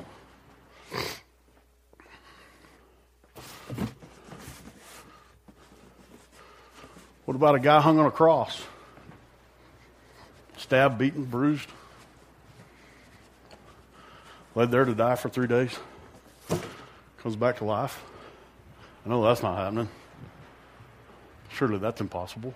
What 7.26 7.36
about 7.36 7.56
a 7.56 7.60
guy 7.60 7.82
hung 7.82 7.98
on 7.98 8.06
a 8.06 8.12
cross? 8.12 8.62
Stabbed, 10.58 11.00
beaten, 11.00 11.26
bruised? 11.26 11.70
Led 14.54 14.70
there 14.70 14.86
to 14.86 14.94
die 14.94 15.16
for 15.16 15.30
three 15.30 15.48
days? 15.48 15.80
Comes 17.22 17.36
back 17.36 17.58
to 17.58 17.66
life? 17.66 18.02
I 19.06 19.10
know 19.10 19.22
that's 19.22 19.44
not 19.44 19.58
happening. 19.58 19.90
Surely 21.50 21.78
that's 21.78 22.00
impossible. 22.00 22.54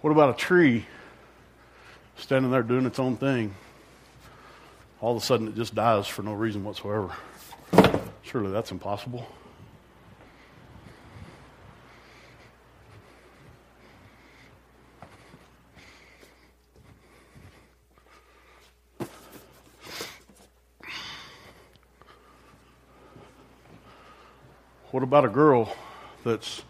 What 0.00 0.12
about 0.12 0.30
a 0.30 0.38
tree 0.38 0.86
standing 2.16 2.52
there 2.52 2.62
doing 2.62 2.86
its 2.86 3.00
own 3.00 3.16
thing? 3.16 3.54
All 5.00 5.16
of 5.16 5.22
a 5.22 5.26
sudden 5.26 5.48
it 5.48 5.56
just 5.56 5.74
dies 5.74 6.06
for 6.06 6.22
no 6.22 6.32
reason 6.32 6.62
whatsoever. 6.62 7.10
Surely 8.22 8.52
that's 8.52 8.70
impossible. 8.70 9.26
What 24.90 25.02
about 25.02 25.26
a 25.26 25.28
girl 25.28 25.70
that's 26.24 26.62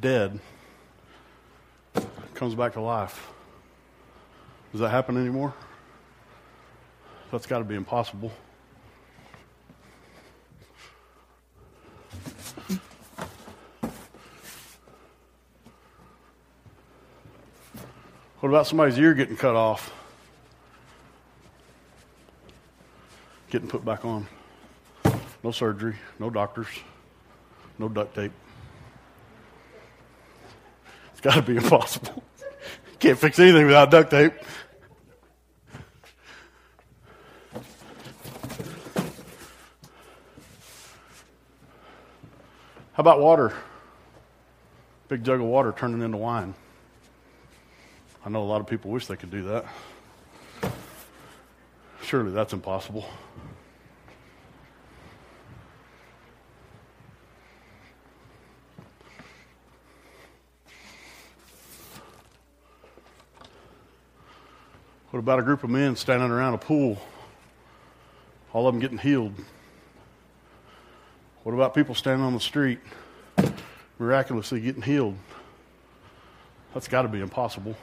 dead, 0.00 0.40
comes 2.34 2.56
back 2.56 2.72
to 2.72 2.80
life? 2.80 3.30
Does 4.72 4.80
that 4.80 4.88
happen 4.88 5.16
anymore? 5.16 5.54
That's 7.30 7.46
got 7.46 7.58
to 7.58 7.64
be 7.64 7.76
impossible. 7.76 8.32
What 18.40 18.48
about 18.48 18.66
somebody's 18.66 18.98
ear 18.98 19.14
getting 19.14 19.36
cut 19.36 19.54
off? 19.54 19.92
Getting 23.50 23.68
put 23.68 23.84
back 23.84 24.04
on. 24.04 24.26
No 25.46 25.52
surgery, 25.52 25.94
no 26.18 26.28
doctors, 26.28 26.66
no 27.78 27.88
duct 27.88 28.16
tape. 28.16 28.32
It's 31.12 31.20
got 31.20 31.36
to 31.36 31.42
be 31.42 31.54
impossible. 31.54 32.24
Can't 32.98 33.16
fix 33.16 33.38
anything 33.38 33.66
without 33.66 33.92
duct 33.92 34.10
tape. 34.10 34.32
How 42.94 43.00
about 43.00 43.20
water? 43.20 43.52
Big 45.06 45.22
jug 45.22 45.38
of 45.38 45.46
water 45.46 45.72
turning 45.78 46.02
into 46.02 46.16
wine. 46.16 46.54
I 48.24 48.30
know 48.30 48.42
a 48.42 48.50
lot 48.50 48.60
of 48.60 48.66
people 48.66 48.90
wish 48.90 49.06
they 49.06 49.14
could 49.14 49.30
do 49.30 49.44
that. 49.44 49.64
Surely 52.02 52.32
that's 52.32 52.52
impossible. 52.52 53.08
What 65.16 65.20
about 65.20 65.38
a 65.38 65.44
group 65.44 65.64
of 65.64 65.70
men 65.70 65.96
standing 65.96 66.30
around 66.30 66.52
a 66.52 66.58
pool? 66.58 66.98
All 68.52 68.68
of 68.68 68.74
them 68.74 68.82
getting 68.82 68.98
healed. 68.98 69.32
What 71.42 71.54
about 71.54 71.74
people 71.74 71.94
standing 71.94 72.22
on 72.22 72.34
the 72.34 72.38
street 72.38 72.80
miraculously 73.98 74.60
getting 74.60 74.82
healed? 74.82 75.16
That's 76.74 76.86
got 76.86 77.00
to 77.00 77.08
be 77.08 77.20
impossible. 77.20 77.74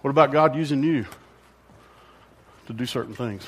What 0.00 0.10
about 0.10 0.32
God 0.32 0.56
using 0.56 0.82
you 0.82 1.04
to 2.68 2.72
do 2.72 2.86
certain 2.86 3.14
things? 3.14 3.46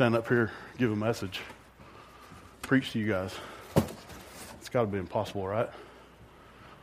Stand 0.00 0.14
up 0.16 0.26
here, 0.28 0.50
give 0.78 0.90
a 0.90 0.96
message, 0.96 1.42
preach 2.62 2.92
to 2.92 2.98
you 2.98 3.06
guys. 3.06 3.34
It's 4.58 4.70
got 4.70 4.80
to 4.80 4.86
be 4.86 4.96
impossible, 4.96 5.46
right? 5.46 5.68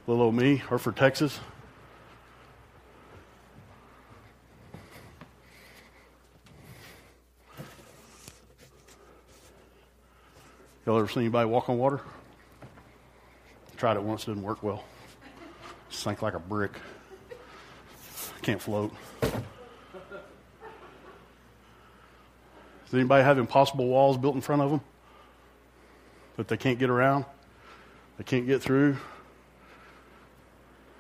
Little 0.06 0.25
old 0.25 0.36
me, 0.36 0.62
or 0.69 0.77
for 0.77 0.91
Texas. 0.91 1.39
Y'all 10.86 10.99
ever 10.99 11.08
seen 11.08 11.23
anybody 11.23 11.49
walk 11.49 11.69
on 11.69 11.80
water? 11.80 12.01
Tried 13.77 13.97
it 13.97 14.03
once, 14.03 14.25
didn't 14.25 14.43
work 14.43 14.62
well. 14.62 14.84
Sank 15.89 16.21
like 16.21 16.36
a 16.36 16.39
brick. 16.39 16.73
Can't 18.43 18.62
float. 18.62 18.93
Does 22.88 22.93
anybody 22.93 23.21
have 23.21 23.38
impossible 23.38 23.86
walls 23.86 24.17
built 24.17 24.36
in 24.36 24.41
front 24.41 24.62
of 24.62 24.71
them 24.71 24.82
that 26.38 26.47
they 26.47 26.56
can't 26.56 26.80
get 26.80 26.89
around? 26.89 27.26
They 28.17 28.23
can't 28.23 28.47
get 28.47 28.62
through? 28.62 28.95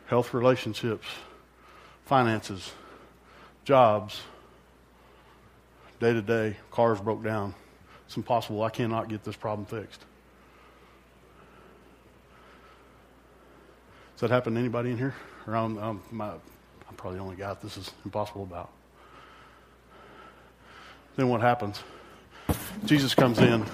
Health 0.07 0.33
relationships, 0.33 1.07
finances, 2.05 2.73
jobs, 3.63 4.21
day 6.01 6.11
to 6.11 6.21
day, 6.21 6.57
cars 6.71 6.99
broke 6.99 7.23
down. 7.23 7.55
It's 8.05 8.17
impossible. 8.17 8.63
I 8.63 8.69
cannot 8.69 9.07
get 9.07 9.23
this 9.23 9.37
problem 9.37 9.65
fixed. 9.65 10.01
Does 14.15 14.21
that 14.21 14.29
happen 14.29 14.55
to 14.55 14.59
anybody 14.59 14.91
in 14.91 14.97
here? 14.97 15.15
Or 15.45 15.55
I'm, 15.55 15.77
I'm, 15.77 16.01
my, 16.11 16.31
I'm 16.31 16.95
probably 16.97 17.19
the 17.19 17.23
only 17.23 17.37
guy 17.37 17.53
this 17.53 17.77
is 17.77 17.91
impossible 18.03 18.43
about. 18.43 18.71
Then 21.17 21.29
what 21.29 21.41
happens? 21.41 21.83
Jesus 22.85 23.13
comes 23.13 23.39
in, 23.39 23.65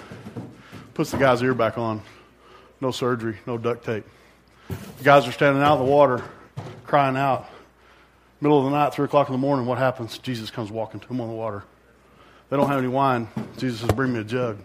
puts 0.94 1.12
the 1.12 1.18
guy's 1.18 1.44
ear 1.44 1.54
back 1.54 1.78
on. 1.78 2.02
No 2.82 2.90
surgery, 2.90 3.38
no 3.46 3.58
duct 3.58 3.86
tape. 3.86 4.06
The 4.70 5.04
guys 5.04 5.28
are 5.28 5.32
standing 5.32 5.62
out 5.62 5.74
of 5.74 5.86
the 5.86 5.92
water, 5.92 6.24
crying 6.86 7.18
out. 7.18 7.48
Middle 8.42 8.60
of 8.60 8.66
the 8.66 8.72
night, 8.72 8.94
3 8.94 9.06
o'clock 9.06 9.28
in 9.28 9.34
the 9.34 9.40
morning, 9.40 9.66
what 9.66 9.78
happens? 9.78 10.18
Jesus 10.18 10.50
comes 10.50 10.72
walking 10.72 11.00
to 11.00 11.08
them 11.08 11.22
on 11.22 11.28
the 11.28 11.34
water. 11.34 11.64
They 12.50 12.58
don't 12.58 12.68
have 12.68 12.80
any 12.80 12.88
wine. 12.88 13.28
Jesus 13.58 13.82
says, 13.82 13.92
Bring 13.92 14.14
me 14.14 14.20
a 14.20 14.24
jug, 14.24 14.58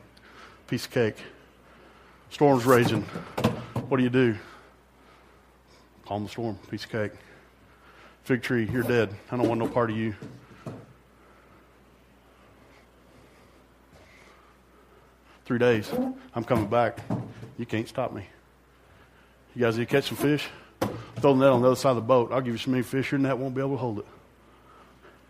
piece 0.68 0.86
of 0.86 0.92
cake. 0.92 1.16
Storm's 2.30 2.64
raging. 2.64 3.02
What 3.88 3.96
do 3.96 4.02
you 4.02 4.10
do? 4.10 4.36
Calm 6.06 6.24
the 6.24 6.28
storm, 6.28 6.58
piece 6.70 6.84
of 6.84 6.90
cake. 6.90 7.12
Fig 8.22 8.42
tree, 8.42 8.68
you're 8.72 8.82
dead. 8.82 9.14
I 9.32 9.36
don't 9.36 9.48
want 9.48 9.60
no 9.60 9.68
part 9.68 9.90
of 9.90 9.96
you. 9.96 10.14
Three 15.48 15.58
days. 15.58 15.90
I'm 16.34 16.44
coming 16.44 16.66
back. 16.66 16.98
You 17.56 17.64
can't 17.64 17.88
stop 17.88 18.12
me. 18.12 18.26
You 19.56 19.62
guys 19.62 19.78
need 19.78 19.88
to 19.88 19.90
catch 19.90 20.08
some 20.08 20.18
fish? 20.18 20.46
Throw 21.20 21.32
the 21.32 21.40
net 21.40 21.48
on 21.48 21.62
the 21.62 21.68
other 21.68 21.74
side 21.74 21.92
of 21.92 21.96
the 21.96 22.02
boat. 22.02 22.30
I'll 22.32 22.42
give 22.42 22.52
you 22.52 22.58
so 22.58 22.70
many 22.70 22.82
fish, 22.82 23.10
your 23.10 23.18
net 23.18 23.38
won't 23.38 23.54
be 23.54 23.62
able 23.62 23.70
to 23.70 23.76
hold 23.78 24.00
it. 24.00 24.04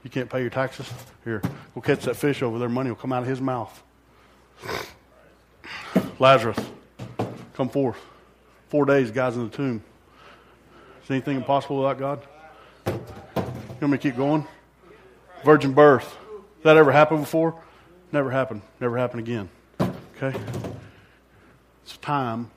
You 0.02 0.10
can't 0.10 0.28
pay 0.28 0.40
your 0.40 0.50
taxes? 0.50 0.92
Here, 1.22 1.40
go 1.72 1.80
catch 1.80 2.00
that 2.06 2.16
fish 2.16 2.42
over 2.42 2.58
there. 2.58 2.68
Money 2.68 2.90
will 2.90 2.96
come 2.96 3.12
out 3.12 3.22
of 3.22 3.28
his 3.28 3.40
mouth. 3.40 3.80
Lazarus, 6.18 6.58
come 7.54 7.68
forth. 7.68 7.98
Four 8.70 8.86
days, 8.86 9.12
guys 9.12 9.36
in 9.36 9.48
the 9.48 9.56
tomb. 9.56 9.84
Is 11.04 11.10
anything 11.12 11.36
impossible 11.36 11.76
without 11.76 11.98
God? 12.00 12.26
You 12.86 12.92
want 13.82 13.92
me 13.92 13.98
to 13.98 13.98
keep 13.98 14.16
going? 14.16 14.48
Virgin 15.44 15.74
birth. 15.74 16.16
That 16.64 16.76
ever 16.76 16.90
happened 16.90 17.20
before? 17.20 17.54
Never 18.10 18.32
happened. 18.32 18.62
Never 18.80 18.98
happened 18.98 19.20
again. 19.20 19.48
Okay? 20.20 20.36
It's 21.84 21.96
time 21.98 22.50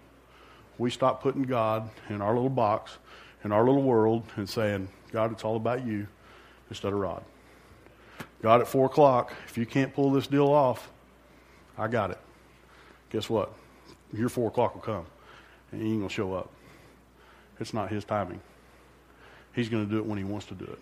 we 0.80 0.90
stop 0.90 1.22
putting 1.22 1.44
God 1.44 1.90
in 2.10 2.20
our 2.20 2.34
little 2.34 2.50
box, 2.50 2.98
in 3.44 3.52
our 3.52 3.64
little 3.64 3.84
world, 3.84 4.24
and 4.36 4.50
saying, 4.50 4.88
God, 5.12 5.32
it's 5.32 5.44
all 5.44 5.58
about 5.58 5.86
you 5.86 6.08
instead 6.70 6.92
of 6.92 7.00
Rod. 7.00 7.24
God, 8.42 8.62
at 8.62 8.68
4 8.68 8.88
o'clock, 8.88 9.34
if 9.48 9.60
you 9.60 9.68
can't 9.68 9.94
pull 9.94 10.12
this 10.12 10.26
deal 10.26 10.48
off, 10.48 10.90
I 11.78 11.88
got 11.88 12.10
it. 12.10 12.18
Guess 13.12 13.30
what? 13.30 13.54
Your 14.12 14.30
4 14.30 14.48
o'clock 14.48 14.74
will 14.74 14.82
come, 14.82 15.06
and 15.72 15.82
he 15.84 15.90
ain't 15.90 16.00
going 16.00 16.10
to 16.10 16.14
show 16.14 16.34
up. 16.34 16.50
It's 17.60 17.76
not 17.76 17.92
his 17.92 18.04
timing. 18.04 18.42
He's 19.54 19.70
going 19.70 19.86
to 19.86 19.92
do 19.92 20.00
it 20.00 20.06
when 20.06 20.18
he 20.18 20.24
wants 20.24 20.48
to 20.48 20.56
do 20.56 20.66
it. 20.66 20.80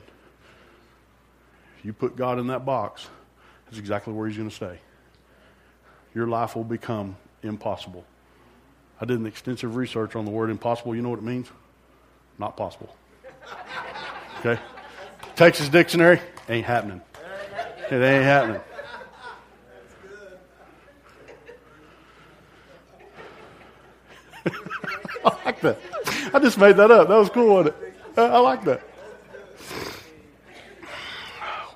If 1.78 1.86
you 1.86 1.92
put 1.92 2.15
God 2.15 2.39
in 2.39 2.48
that 2.48 2.65
box, 2.65 3.08
that's 3.65 3.80
exactly 3.80 4.13
where 4.13 4.28
he's 4.28 4.38
going 4.38 4.50
to 4.50 4.56
stay. 4.56 4.80
Your 6.13 6.28
life 6.28 6.56
will 6.56 6.63
become 6.63 7.15
impossible. 7.43 8.04
I 9.02 9.06
did 9.06 9.19
an 9.19 9.26
extensive 9.26 9.76
research 9.76 10.15
on 10.15 10.26
the 10.26 10.32
word 10.32 10.50
impossible. 10.50 10.95
You 10.95 11.02
know 11.02 11.10
what 11.10 11.19
it 11.19 11.26
means? 11.26 11.48
Not 12.38 12.58
possible. 12.58 12.95
Okay? 14.39 14.60
Texas 15.36 15.69
Dictionary 15.69 16.19
ain't 16.48 16.65
happening. 16.65 17.02
It 17.89 17.93
ain't 17.93 18.24
happening. 18.24 18.62
I 25.26 25.45
like 25.45 25.62
that. 25.62 25.80
I 26.34 26.39
just 26.39 26.58
made 26.58 26.78
that 26.78 26.91
up. 26.91 27.08
That 27.08 27.17
was 27.17 27.30
cool, 27.30 27.56
wasn't 27.56 27.76
it? 27.82 27.93
I 28.17 28.39
like 28.39 28.63
that. 28.65 28.82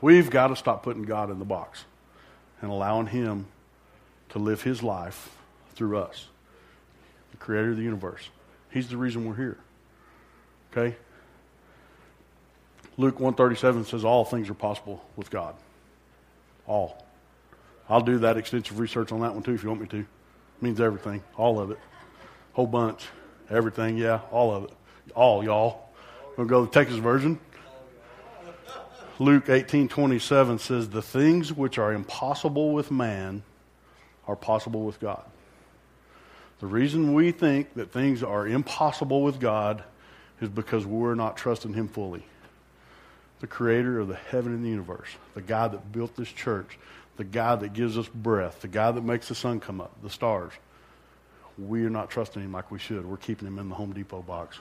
We've 0.01 0.29
got 0.29 0.47
to 0.47 0.55
stop 0.55 0.83
putting 0.83 1.03
God 1.03 1.31
in 1.31 1.39
the 1.39 1.45
box 1.45 1.85
and 2.61 2.69
allowing 2.69 3.07
Him 3.07 3.45
to 4.33 4.39
live 4.39 4.63
His 4.63 4.83
life 4.83 5.29
through 5.75 5.97
us, 5.97 6.27
the 7.31 7.37
Creator 7.37 7.71
of 7.71 7.77
the 7.77 7.83
universe. 7.83 8.29
He's 8.71 8.89
the 8.89 8.97
reason 8.97 9.25
we're 9.25 9.35
here. 9.35 9.57
Okay? 10.71 10.95
Luke 12.97 13.19
137 13.19 13.85
says 13.85 14.03
all 14.03 14.25
things 14.25 14.49
are 14.49 14.55
possible 14.55 15.05
with 15.15 15.29
God. 15.29 15.55
All. 16.65 17.05
I'll 17.87 18.01
do 18.01 18.19
that 18.19 18.37
extensive 18.37 18.79
research 18.79 19.11
on 19.11 19.21
that 19.21 19.33
one 19.33 19.43
too 19.43 19.53
if 19.53 19.63
you 19.63 19.69
want 19.69 19.81
me 19.81 19.87
to. 19.87 19.99
It 19.99 20.07
means 20.61 20.81
everything. 20.81 21.23
All 21.37 21.59
of 21.59 21.69
it. 21.69 21.79
Whole 22.53 22.67
bunch. 22.67 23.05
Everything, 23.51 23.97
yeah, 23.97 24.21
all 24.31 24.51
of 24.51 24.63
it. 24.65 24.71
All, 25.15 25.43
y'all. 25.43 25.89
We'll 26.37 26.47
go 26.47 26.65
to 26.65 26.71
the 26.71 26.73
Texas 26.73 26.97
version. 26.97 27.39
Luke 29.19 29.45
18:27 29.45 30.59
says 30.59 30.89
the 30.89 31.03
things 31.03 31.53
which 31.53 31.77
are 31.77 31.93
impossible 31.93 32.71
with 32.71 32.89
man 32.89 33.43
are 34.27 34.35
possible 34.35 34.85
with 34.85 34.99
God. 34.99 35.23
The 36.59 36.67
reason 36.67 37.13
we 37.13 37.31
think 37.31 37.73
that 37.73 37.91
things 37.91 38.23
are 38.23 38.47
impossible 38.47 39.21
with 39.21 39.39
God 39.39 39.83
is 40.39 40.49
because 40.49 40.85
we're 40.85 41.15
not 41.15 41.37
trusting 41.37 41.73
him 41.73 41.87
fully 41.87 42.23
the 43.43 43.47
creator 43.47 43.99
of 43.99 44.07
the 44.07 44.15
heaven 44.15 44.53
and 44.53 44.63
the 44.63 44.69
universe, 44.69 45.09
the 45.33 45.41
God 45.41 45.73
that 45.73 45.91
built 45.91 46.15
this 46.15 46.29
church, 46.29 46.79
the 47.17 47.25
God 47.25 47.59
that 47.59 47.73
gives 47.73 47.97
us 47.97 48.07
breath, 48.07 48.61
the 48.61 48.69
God 48.69 48.95
that 48.95 49.03
makes 49.03 49.27
the 49.27 49.35
sun 49.35 49.59
come 49.59 49.81
up, 49.81 49.91
the 50.01 50.09
stars. 50.09 50.53
We 51.57 51.83
are 51.83 51.89
not 51.89 52.09
trusting 52.09 52.41
him 52.41 52.53
like 52.53 52.71
we 52.71 52.79
should. 52.79 53.05
We're 53.05 53.17
keeping 53.17 53.45
him 53.45 53.59
in 53.59 53.67
the 53.67 53.75
Home 53.75 53.91
Depot 53.91 54.21
box. 54.21 54.59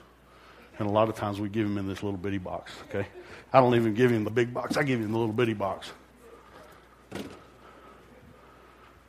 And 0.79 0.85
a 0.85 0.91
lot 0.91 1.07
of 1.07 1.15
times 1.15 1.39
we 1.39 1.47
give 1.47 1.65
him 1.65 1.77
in 1.77 1.87
this 1.87 2.03
little 2.03 2.17
bitty 2.17 2.39
box, 2.39 2.73
okay? 2.89 3.07
I 3.53 3.61
don't 3.61 3.75
even 3.75 3.93
give 3.93 4.11
him 4.11 4.25
the 4.25 4.31
big 4.31 4.53
box, 4.53 4.75
I 4.75 4.83
give 4.83 4.99
him 4.99 5.13
the 5.13 5.17
little 5.17 5.33
bitty 5.33 5.53
box. 5.53 5.93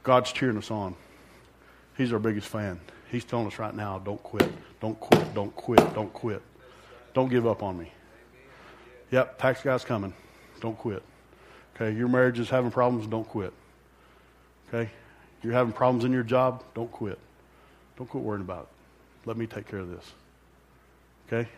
God's 0.04 0.30
cheering 0.30 0.58
us 0.58 0.70
on. 0.70 0.94
He's 1.96 2.12
our 2.12 2.18
biggest 2.18 2.46
fan. 2.46 2.80
He's 3.10 3.24
telling 3.24 3.46
us 3.46 3.58
right 3.58 3.74
now 3.74 3.98
don't 3.98 4.22
quit, 4.22 4.48
don't 4.80 4.98
quit, 5.00 5.34
don't 5.34 5.54
quit, 5.56 5.94
don't 5.94 6.12
quit. 6.12 6.42
Don't 7.14 7.28
give 7.28 7.46
up 7.46 7.62
on 7.62 7.78
me. 7.78 7.92
Yep, 9.10 9.38
tax 9.38 9.62
guy's 9.62 9.84
coming. 9.84 10.12
Don't 10.60 10.76
quit. 10.76 11.02
Okay, 11.74 11.96
your 11.96 12.08
marriage 12.08 12.38
is 12.38 12.50
having 12.50 12.70
problems, 12.70 13.06
don't 13.06 13.28
quit. 13.28 13.52
Okay? 14.68 14.90
You're 15.42 15.52
having 15.52 15.72
problems 15.72 16.04
in 16.04 16.12
your 16.12 16.22
job, 16.22 16.62
don't 16.74 16.90
quit. 16.90 17.18
Don't 17.96 18.08
quit 18.08 18.22
worrying 18.22 18.42
about 18.42 18.62
it. 18.62 19.28
Let 19.28 19.36
me 19.36 19.46
take 19.46 19.68
care 19.68 19.78
of 19.78 19.90
this. 19.90 20.12
Okay? 21.26 21.48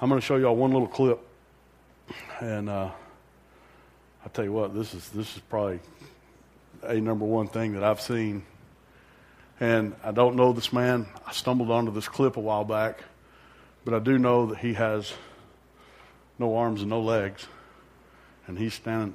I'm 0.00 0.08
going 0.08 0.20
to 0.20 0.26
show 0.26 0.36
y'all 0.36 0.56
one 0.56 0.72
little 0.72 0.88
clip. 0.88 1.20
And 2.40 2.68
uh, 2.68 2.90
I 4.24 4.28
tell 4.28 4.44
you 4.44 4.52
what, 4.52 4.74
this 4.74 4.94
is 4.94 5.08
this 5.10 5.36
is 5.36 5.42
probably 5.48 5.80
a 6.82 7.00
number 7.00 7.24
one 7.24 7.46
thing 7.46 7.72
that 7.74 7.84
I've 7.84 8.00
seen. 8.00 8.44
And 9.58 9.94
I 10.02 10.12
don't 10.12 10.36
know 10.36 10.52
this 10.52 10.72
man. 10.72 11.06
I 11.26 11.32
stumbled 11.32 11.70
onto 11.70 11.92
this 11.92 12.08
clip 12.08 12.36
a 12.36 12.40
while 12.40 12.64
back, 12.64 13.00
but 13.84 13.92
I 13.92 13.98
do 13.98 14.18
know 14.18 14.46
that 14.46 14.58
he 14.58 14.74
has 14.74 15.12
no 16.38 16.56
arms 16.56 16.80
and 16.80 16.88
no 16.88 17.00
legs, 17.00 17.46
and 18.46 18.58
he's 18.58 18.72
standing 18.72 19.14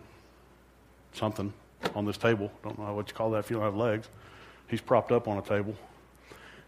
something 1.14 1.52
on 1.96 2.06
this 2.06 2.18
table. 2.18 2.52
Don't 2.64 2.78
know 2.78 2.94
what 2.94 3.08
you 3.08 3.16
call 3.16 3.32
that 3.32 3.40
if 3.40 3.50
you 3.50 3.56
don't 3.56 3.66
have 3.66 3.76
legs. 3.76 4.08
He's 4.68 4.82
propped 4.82 5.12
up 5.12 5.28
on 5.28 5.40
a 5.40 5.42
table, 5.42 5.76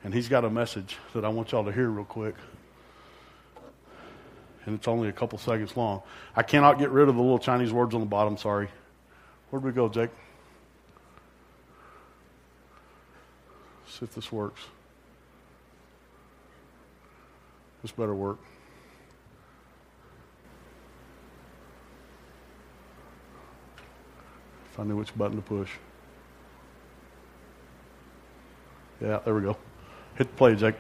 and 0.04 0.14
he's 0.14 0.28
got 0.28 0.44
a 0.44 0.50
message 0.50 0.98
that 1.14 1.24
I 1.24 1.30
want 1.30 1.52
y'all 1.52 1.66
to 1.66 1.72
hear 1.72 1.90
real 1.90 2.06
quick. 2.06 2.36
And 4.66 4.76
it's 4.76 4.88
only 4.88 5.08
a 5.08 5.14
couple 5.14 5.38
seconds 5.38 5.78
long. 5.78 6.02
I 6.36 6.44
cannot 6.44 6.80
get 6.80 6.90
rid 6.90 7.08
of 7.08 7.16
the 7.16 7.22
little 7.22 7.40
Chinese 7.40 7.72
words 7.72 7.94
on 7.94 8.02
the 8.02 8.08
bottom. 8.08 8.38
Sorry. 8.38 8.68
Where'd 9.50 9.64
we 9.64 9.72
go, 9.72 9.88
Jake? 9.88 10.10
See 13.98 14.06
if 14.06 14.14
this 14.14 14.32
works. 14.32 14.62
This 17.82 17.92
better 17.92 18.14
work. 18.14 18.38
If 24.72 24.80
I 24.80 24.84
knew 24.84 24.98
which 24.98 25.18
button 25.18 25.38
to 25.38 25.42
push. 25.42 25.72
Yeah, 29.02 29.20
there 29.26 29.34
we 29.34 29.42
go. 29.42 29.58
Hit 30.16 30.28
the 30.28 30.36
play, 30.36 30.54
Jake. 30.54 30.76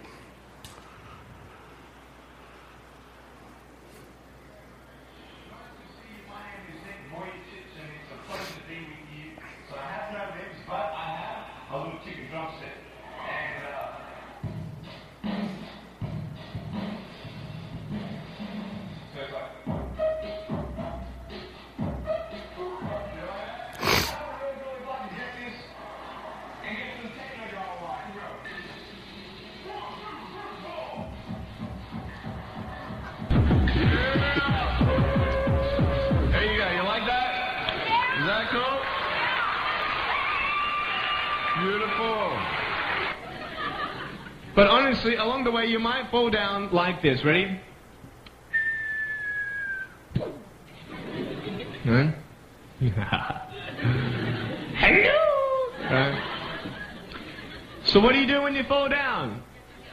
Honestly, 45.08 45.24
along 45.24 45.46
the 45.46 45.52
way, 45.52 45.68
you 45.68 45.80
might 45.80 46.12
fall 46.12 46.30
down 46.30 46.70
like 46.74 47.02
this. 47.02 47.24
Ready? 47.24 47.62
Huh? 51.86 52.12
Hello. 54.76 55.18
Right. 55.90 56.22
So 57.86 58.02
what 58.02 58.12
do 58.12 58.20
you 58.20 58.28
do 58.28 58.42
when 58.42 58.54
you 58.54 58.64
fall 58.66 58.90
down? 58.90 59.42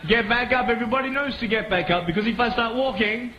Get 0.08 0.28
back 0.28 0.52
up. 0.52 0.68
Everybody 0.68 1.10
knows 1.10 1.38
to 1.38 1.46
get 1.46 1.70
back 1.70 1.90
up 1.90 2.06
because 2.06 2.26
if 2.26 2.40
I 2.40 2.50
start 2.50 2.74
walking, 2.74 3.32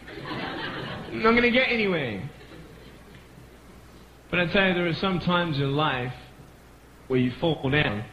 I'm 1.11 1.23
not 1.23 1.31
going 1.31 1.43
to 1.43 1.51
get 1.51 1.69
anywhere. 1.69 2.29
But 4.31 4.39
I 4.39 4.45
tell 4.47 4.69
you, 4.69 4.73
there 4.75 4.87
are 4.87 4.93
some 4.93 5.19
times 5.19 5.57
in 5.57 5.75
life 5.75 6.13
where 7.07 7.19
you 7.19 7.33
fall 7.41 7.69
down 7.69 8.05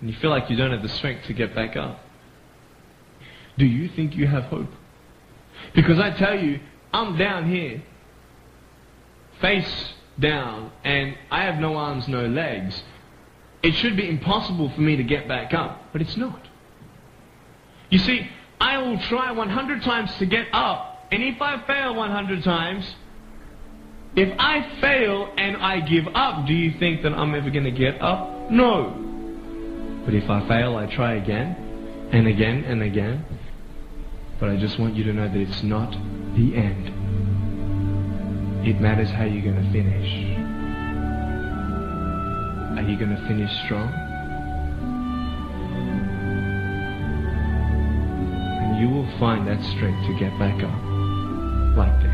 and 0.00 0.10
you 0.10 0.16
feel 0.16 0.28
like 0.28 0.50
you 0.50 0.56
don't 0.56 0.72
have 0.72 0.82
the 0.82 0.90
strength 0.90 1.24
to 1.28 1.32
get 1.32 1.54
back 1.54 1.76
up. 1.76 2.00
Do 3.58 3.66
you 3.66 3.88
think 3.88 4.14
you 4.14 4.26
have 4.26 4.44
hope? 4.44 4.70
Because 5.74 5.98
I 5.98 6.10
tell 6.10 6.38
you, 6.38 6.60
I'm 6.92 7.16
down 7.16 7.50
here, 7.50 7.82
face 9.40 9.92
down, 10.18 10.72
and 10.84 11.16
I 11.30 11.44
have 11.44 11.58
no 11.60 11.76
arms, 11.76 12.08
no 12.08 12.26
legs. 12.26 12.82
It 13.62 13.74
should 13.74 13.96
be 13.96 14.08
impossible 14.08 14.70
for 14.70 14.80
me 14.80 14.96
to 14.96 15.02
get 15.02 15.26
back 15.26 15.54
up, 15.54 15.92
but 15.92 16.00
it's 16.00 16.16
not. 16.16 16.46
You 17.90 17.98
see, 17.98 18.28
I 18.60 18.78
will 18.78 18.98
try 18.98 19.30
100 19.32 19.82
times 19.82 20.14
to 20.18 20.26
get 20.26 20.48
up, 20.52 21.06
and 21.10 21.22
if 21.22 21.40
I 21.40 21.64
fail 21.66 21.94
100 21.94 22.42
times, 22.42 22.94
if 24.16 24.34
I 24.38 24.80
fail 24.80 25.32
and 25.36 25.58
I 25.58 25.80
give 25.80 26.06
up, 26.14 26.46
do 26.46 26.54
you 26.54 26.78
think 26.78 27.02
that 27.02 27.12
I'm 27.12 27.34
ever 27.34 27.50
going 27.50 27.64
to 27.64 27.70
get 27.70 28.00
up? 28.00 28.50
No. 28.50 29.02
But 30.04 30.14
if 30.14 30.30
I 30.30 30.46
fail, 30.48 30.76
I 30.76 30.86
try 30.86 31.14
again 31.14 32.08
and 32.12 32.26
again 32.26 32.64
and 32.64 32.82
again. 32.82 33.24
But 34.38 34.50
I 34.50 34.56
just 34.56 34.78
want 34.78 34.94
you 34.94 35.04
to 35.04 35.12
know 35.12 35.28
that 35.28 35.36
it's 35.36 35.62
not 35.62 35.92
the 36.34 36.54
end. 36.56 36.92
It 38.66 38.80
matters 38.80 39.08
how 39.10 39.24
you're 39.24 39.42
going 39.42 39.64
to 39.64 39.72
finish. 39.72 40.36
Are 42.76 42.82
you 42.82 42.98
going 42.98 43.16
to 43.16 43.22
finish 43.26 43.50
strong? 43.64 43.88
And 48.60 48.78
you 48.78 48.88
will 48.90 49.08
find 49.18 49.46
that 49.48 49.62
strength 49.64 50.06
to 50.06 50.18
get 50.18 50.38
back 50.38 50.62
up 50.62 51.76
like 51.76 52.02
this. 52.02 52.05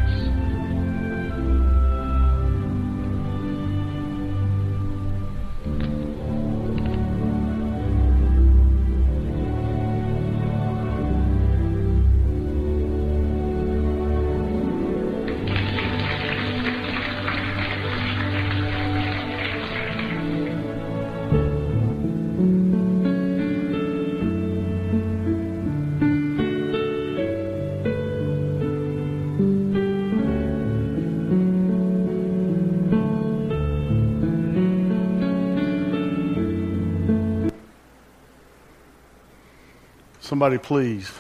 Somebody 40.33 40.57
please 40.57 41.12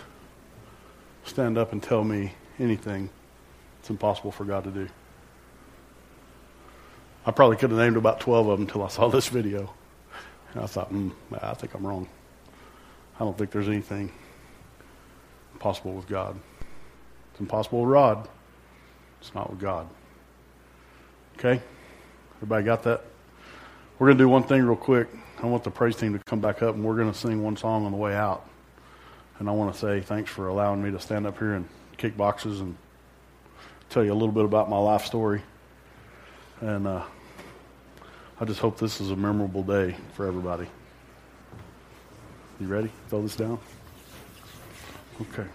stand 1.24 1.58
up 1.58 1.72
and 1.72 1.82
tell 1.82 2.02
me 2.02 2.32
anything 2.58 3.10
it's 3.78 3.90
impossible 3.90 4.32
for 4.32 4.46
God 4.46 4.64
to 4.64 4.70
do. 4.70 4.88
I 7.26 7.30
probably 7.30 7.58
could 7.58 7.72
have 7.72 7.78
named 7.78 7.98
about 7.98 8.20
12 8.20 8.48
of 8.48 8.58
them 8.58 8.66
until 8.66 8.82
I 8.82 8.88
saw 8.88 9.08
this 9.08 9.28
video. 9.28 9.70
And 10.54 10.62
I 10.62 10.66
thought, 10.66 10.88
hmm, 10.88 11.10
I 11.30 11.52
think 11.52 11.74
I'm 11.74 11.86
wrong. 11.86 12.08
I 13.16 13.18
don't 13.18 13.36
think 13.36 13.50
there's 13.50 13.68
anything 13.68 14.10
impossible 15.52 15.92
with 15.92 16.08
God. 16.08 16.34
It's 17.32 17.40
impossible 17.40 17.82
with 17.82 17.90
Rod. 17.90 18.26
It's 19.20 19.34
not 19.34 19.50
with 19.50 19.60
God. 19.60 19.88
Okay? 21.36 21.60
Everybody 22.36 22.64
got 22.64 22.82
that? 22.84 23.04
We're 23.98 24.06
going 24.06 24.16
to 24.16 24.24
do 24.24 24.28
one 24.30 24.44
thing 24.44 24.62
real 24.62 24.74
quick. 24.74 25.08
I 25.42 25.44
want 25.48 25.64
the 25.64 25.70
praise 25.70 25.96
team 25.96 26.14
to 26.14 26.18
come 26.18 26.40
back 26.40 26.62
up 26.62 26.76
and 26.76 26.82
we're 26.82 26.96
going 26.96 27.12
to 27.12 27.18
sing 27.18 27.42
one 27.42 27.58
song 27.58 27.84
on 27.84 27.92
the 27.92 27.98
way 27.98 28.14
out. 28.14 28.48
And 29.42 29.50
I 29.50 29.54
want 29.54 29.74
to 29.74 29.80
say 29.80 30.00
thanks 30.00 30.30
for 30.30 30.46
allowing 30.46 30.84
me 30.84 30.92
to 30.92 31.00
stand 31.00 31.26
up 31.26 31.36
here 31.36 31.54
and 31.54 31.68
kick 31.96 32.16
boxes 32.16 32.60
and 32.60 32.76
tell 33.90 34.04
you 34.04 34.12
a 34.12 34.14
little 34.14 34.30
bit 34.30 34.44
about 34.44 34.70
my 34.70 34.78
life 34.78 35.04
story. 35.04 35.42
And 36.60 36.86
uh, 36.86 37.02
I 38.38 38.44
just 38.44 38.60
hope 38.60 38.78
this 38.78 39.00
is 39.00 39.10
a 39.10 39.16
memorable 39.16 39.64
day 39.64 39.96
for 40.12 40.28
everybody. 40.28 40.68
You 42.60 42.68
ready? 42.68 42.92
Throw 43.08 43.22
this 43.22 43.34
down? 43.34 43.58
Okay. 45.20 45.48